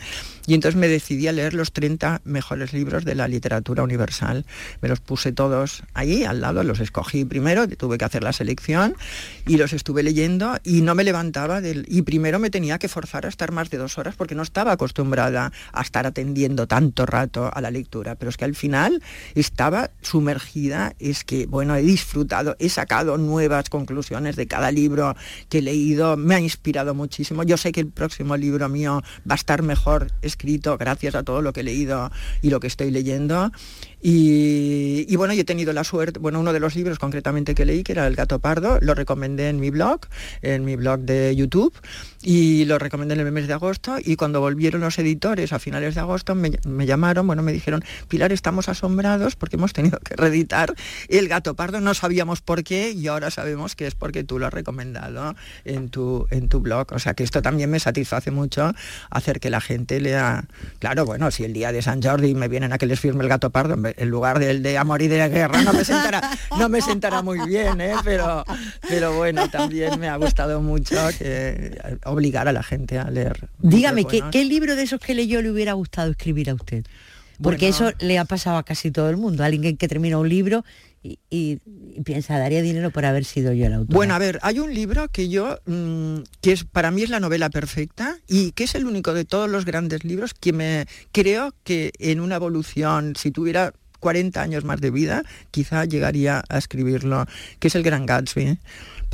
[0.47, 4.45] Y entonces me decidí a leer los 30 mejores libros de la literatura universal.
[4.81, 8.95] Me los puse todos ahí al lado, los escogí primero, tuve que hacer la selección
[9.47, 11.61] y los estuve leyendo y no me levantaba.
[11.63, 14.73] Y primero me tenía que forzar a estar más de dos horas porque no estaba
[14.73, 18.15] acostumbrada a estar atendiendo tanto rato a la lectura.
[18.15, 19.01] Pero es que al final
[19.35, 25.15] estaba sumergida, es que, bueno, he disfrutado, he sacado nuevas conclusiones de cada libro
[25.49, 27.43] que he leído, me ha inspirado muchísimo.
[27.43, 31.41] Yo sé que el próximo libro mío va a estar mejor escrito gracias a todo
[31.41, 33.51] lo que he leído y lo que estoy leyendo.
[34.07, 37.81] Y, bueno, yo he tenido la suerte, bueno, uno de los libros concretamente que leí,
[37.81, 40.01] que era El gato pardo, lo recomendé en mi blog,
[40.43, 41.73] en mi blog de YouTube,
[42.21, 45.95] y lo recomendé en el mes de agosto, y cuando volvieron los editores a finales
[45.95, 46.51] de agosto me,
[46.85, 50.75] llamaron, bueno, me dijeron, Pilar, estamos asombrados porque hemos tenido que reeditar
[51.09, 54.45] El gato pardo, no sabíamos por qué, y ahora sabemos que es porque tú lo
[54.45, 56.93] has recomendado en tu, en tu blog.
[56.93, 58.71] O sea que esto también me satisface mucho
[59.09, 60.45] hacer que la gente lea,
[60.77, 63.29] claro, bueno, si el día de San Jordi me vienen a que les firme El
[63.29, 66.21] gato pardo, en lugar del de amor y de guerra no me sentará,
[66.57, 67.93] no me sentará muy bien, ¿eh?
[68.03, 68.43] pero,
[68.87, 70.95] pero bueno, también me ha gustado mucho
[72.05, 73.49] obligar a la gente a leer.
[73.59, 76.85] Dígame, ¿qué, libro de esos que leyó le hubiera gustado escribir a usted?
[77.41, 79.43] Porque eso le ha pasado a casi todo el mundo.
[79.43, 80.63] Alguien que, termina un libro
[81.29, 81.57] y,
[82.03, 83.93] piensa, daría dinero por haber sido yo el autor.
[83.93, 87.19] Bueno, a ver, hay un libro que yo, mm, que es para mí es la
[87.19, 91.53] novela perfecta y que es el único de todos los grandes libros que me creo
[91.63, 93.73] que en una evolución, si tuviera
[94.05, 97.25] 40 años más de vida, quizá llegaría a escribirlo,
[97.57, 98.59] que es el Gran Gatsby.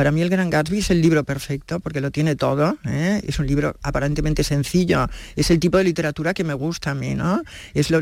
[0.02, 2.76] Para mí el Gran Gatsby es el libro perfecto porque lo tiene todo.
[2.88, 3.22] ¿eh?
[3.28, 5.08] Es un libro aparentemente sencillo.
[5.36, 7.44] Es el tipo de literatura que me gusta a mí, ¿no?
[7.76, 8.02] Es lo,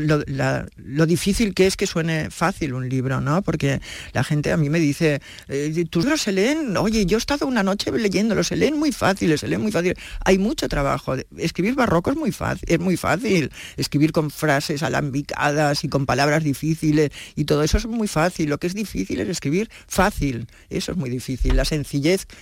[1.04, 3.42] difícil que es que suene fácil un libro, ¿no?
[3.42, 3.82] Porque
[4.14, 7.46] la gente a mí me dice, eh, tus libros se leen, oye, yo he estado
[7.46, 9.94] una noche leyéndolos, se leen muy fáciles, se leen muy fácil.
[10.24, 11.16] Hay mucho trabajo.
[11.36, 13.52] Escribir barroco es muy fácil, es muy fácil.
[13.76, 18.48] Escribir con frases alambicadas y con palabras difíciles y todo eso es muy fácil.
[18.48, 20.46] Lo que es difícil es escribir fácil.
[20.70, 21.54] Eso es muy difícil.
[21.56, 21.66] La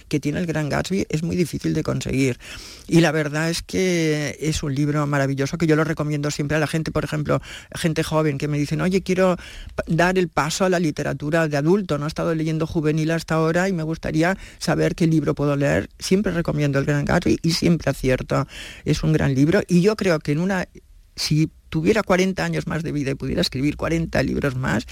[0.09, 2.39] que tiene el Gran Gatsby es muy difícil de conseguir.
[2.87, 6.61] Y la verdad es que es un libro maravilloso que yo lo recomiendo siempre a
[6.61, 7.41] la gente, por ejemplo,
[7.75, 9.37] gente joven que me dicen, oye, quiero
[9.87, 13.69] dar el paso a la literatura de adulto, no he estado leyendo juvenil hasta ahora
[13.69, 15.89] y me gustaría saber qué libro puedo leer.
[15.99, 18.47] Siempre recomiendo el Gran Gatsby y siempre acierto.
[18.85, 20.69] Es un gran libro y yo creo que en una
[21.17, 24.87] si tuviera 40 años más de vida y pudiera escribir 40 libros más,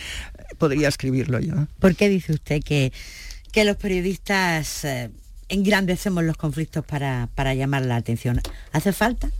[0.58, 1.54] podría escribirlo yo.
[1.78, 2.92] ¿Por qué dice usted que
[3.56, 5.10] que los periodistas eh,
[5.48, 8.38] engrandecemos los conflictos para, para llamar la atención.
[8.70, 9.30] ¿Hace falta?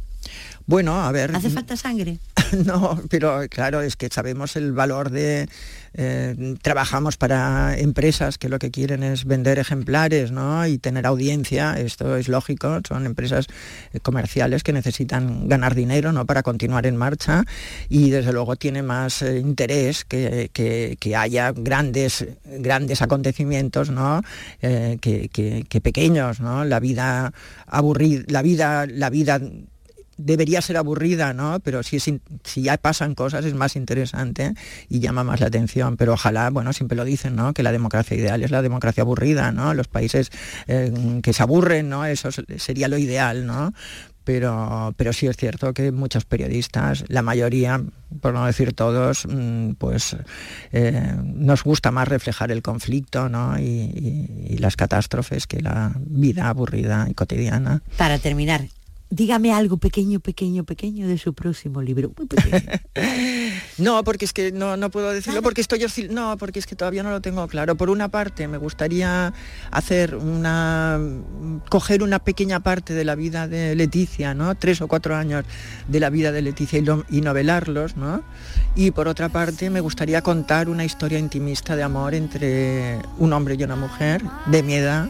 [0.64, 1.36] Bueno, a ver.
[1.36, 2.18] ¿Hace falta sangre?
[2.64, 5.50] no, pero claro, es que sabemos el valor de...
[5.98, 10.66] Eh, trabajamos para empresas que lo que quieren es vender ejemplares ¿no?
[10.66, 13.46] y tener audiencia, esto es lógico, son empresas
[13.94, 16.26] eh, comerciales que necesitan ganar dinero ¿no?
[16.26, 17.44] para continuar en marcha
[17.88, 24.20] y desde luego tiene más eh, interés que, que, haya grandes, grandes acontecimientos ¿no?
[24.60, 26.64] que, que, pequeños, ¿no?
[26.64, 27.32] La vida
[27.66, 29.40] aburrida, la vida, la vida
[30.16, 31.60] debería ser aburrida, ¿no?
[31.60, 34.54] Pero si, si ya pasan cosas es más interesante
[34.88, 35.96] y llama más la atención.
[35.96, 37.52] Pero ojalá, bueno, siempre lo dicen, ¿no?
[37.52, 39.74] Que la democracia ideal es la democracia aburrida, ¿no?
[39.74, 40.30] Los países
[40.66, 42.04] eh, que se aburren, ¿no?
[42.04, 43.72] Eso sería lo ideal, ¿no?
[44.24, 47.80] Pero, pero sí es cierto que muchos periodistas, la mayoría,
[48.20, 50.16] por no decir todos, mm, pues
[50.72, 53.56] eh, nos gusta más reflejar el conflicto ¿no?
[53.56, 57.82] y las catástrofes que la vida aburrida y cotidiana.
[57.96, 58.66] Para terminar,
[59.10, 62.12] dígame algo pequeño, pequeño, pequeño de su próximo libro.
[63.78, 67.02] no, porque es que no, no puedo decirlo, porque estoy no, porque es que todavía
[67.02, 67.76] no lo tengo claro.
[67.76, 69.32] Por una parte, me gustaría
[69.70, 71.00] hacer una
[71.68, 74.54] coger una pequeña parte de la vida de Leticia, ¿no?
[74.54, 75.44] Tres o cuatro años
[75.88, 78.22] de la vida de Leticia y, y novelarlos, ¿no?
[78.74, 83.56] Y por otra parte, me gustaría contar una historia intimista de amor entre un hombre
[83.58, 85.08] y una mujer de mi edad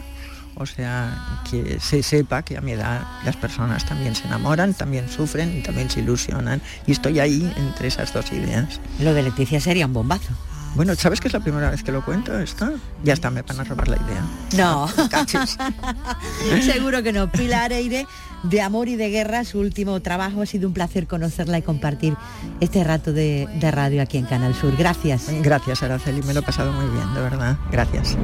[0.59, 5.09] o sea, que se sepa que a mi edad las personas también se enamoran, también
[5.09, 6.61] sufren y también se ilusionan.
[6.85, 8.79] Y estoy ahí entre esas dos ideas.
[8.99, 10.33] Lo de Leticia sería un bombazo.
[10.75, 12.71] Bueno, ¿sabes que es la primera vez que lo cuento esto?
[13.03, 14.23] Ya está, me van a robar la idea.
[14.57, 14.87] No.
[16.61, 17.31] Seguro que no.
[17.31, 18.05] Pilar Eire,
[18.43, 20.41] de Amor y de Guerra, su último trabajo.
[20.41, 22.15] Ha sido un placer conocerla y compartir
[22.59, 24.75] este rato de, de radio aquí en Canal Sur.
[24.77, 25.25] Gracias.
[25.41, 26.21] Gracias, Araceli.
[26.21, 27.57] Me lo he pasado muy bien, de verdad.
[27.71, 28.15] Gracias.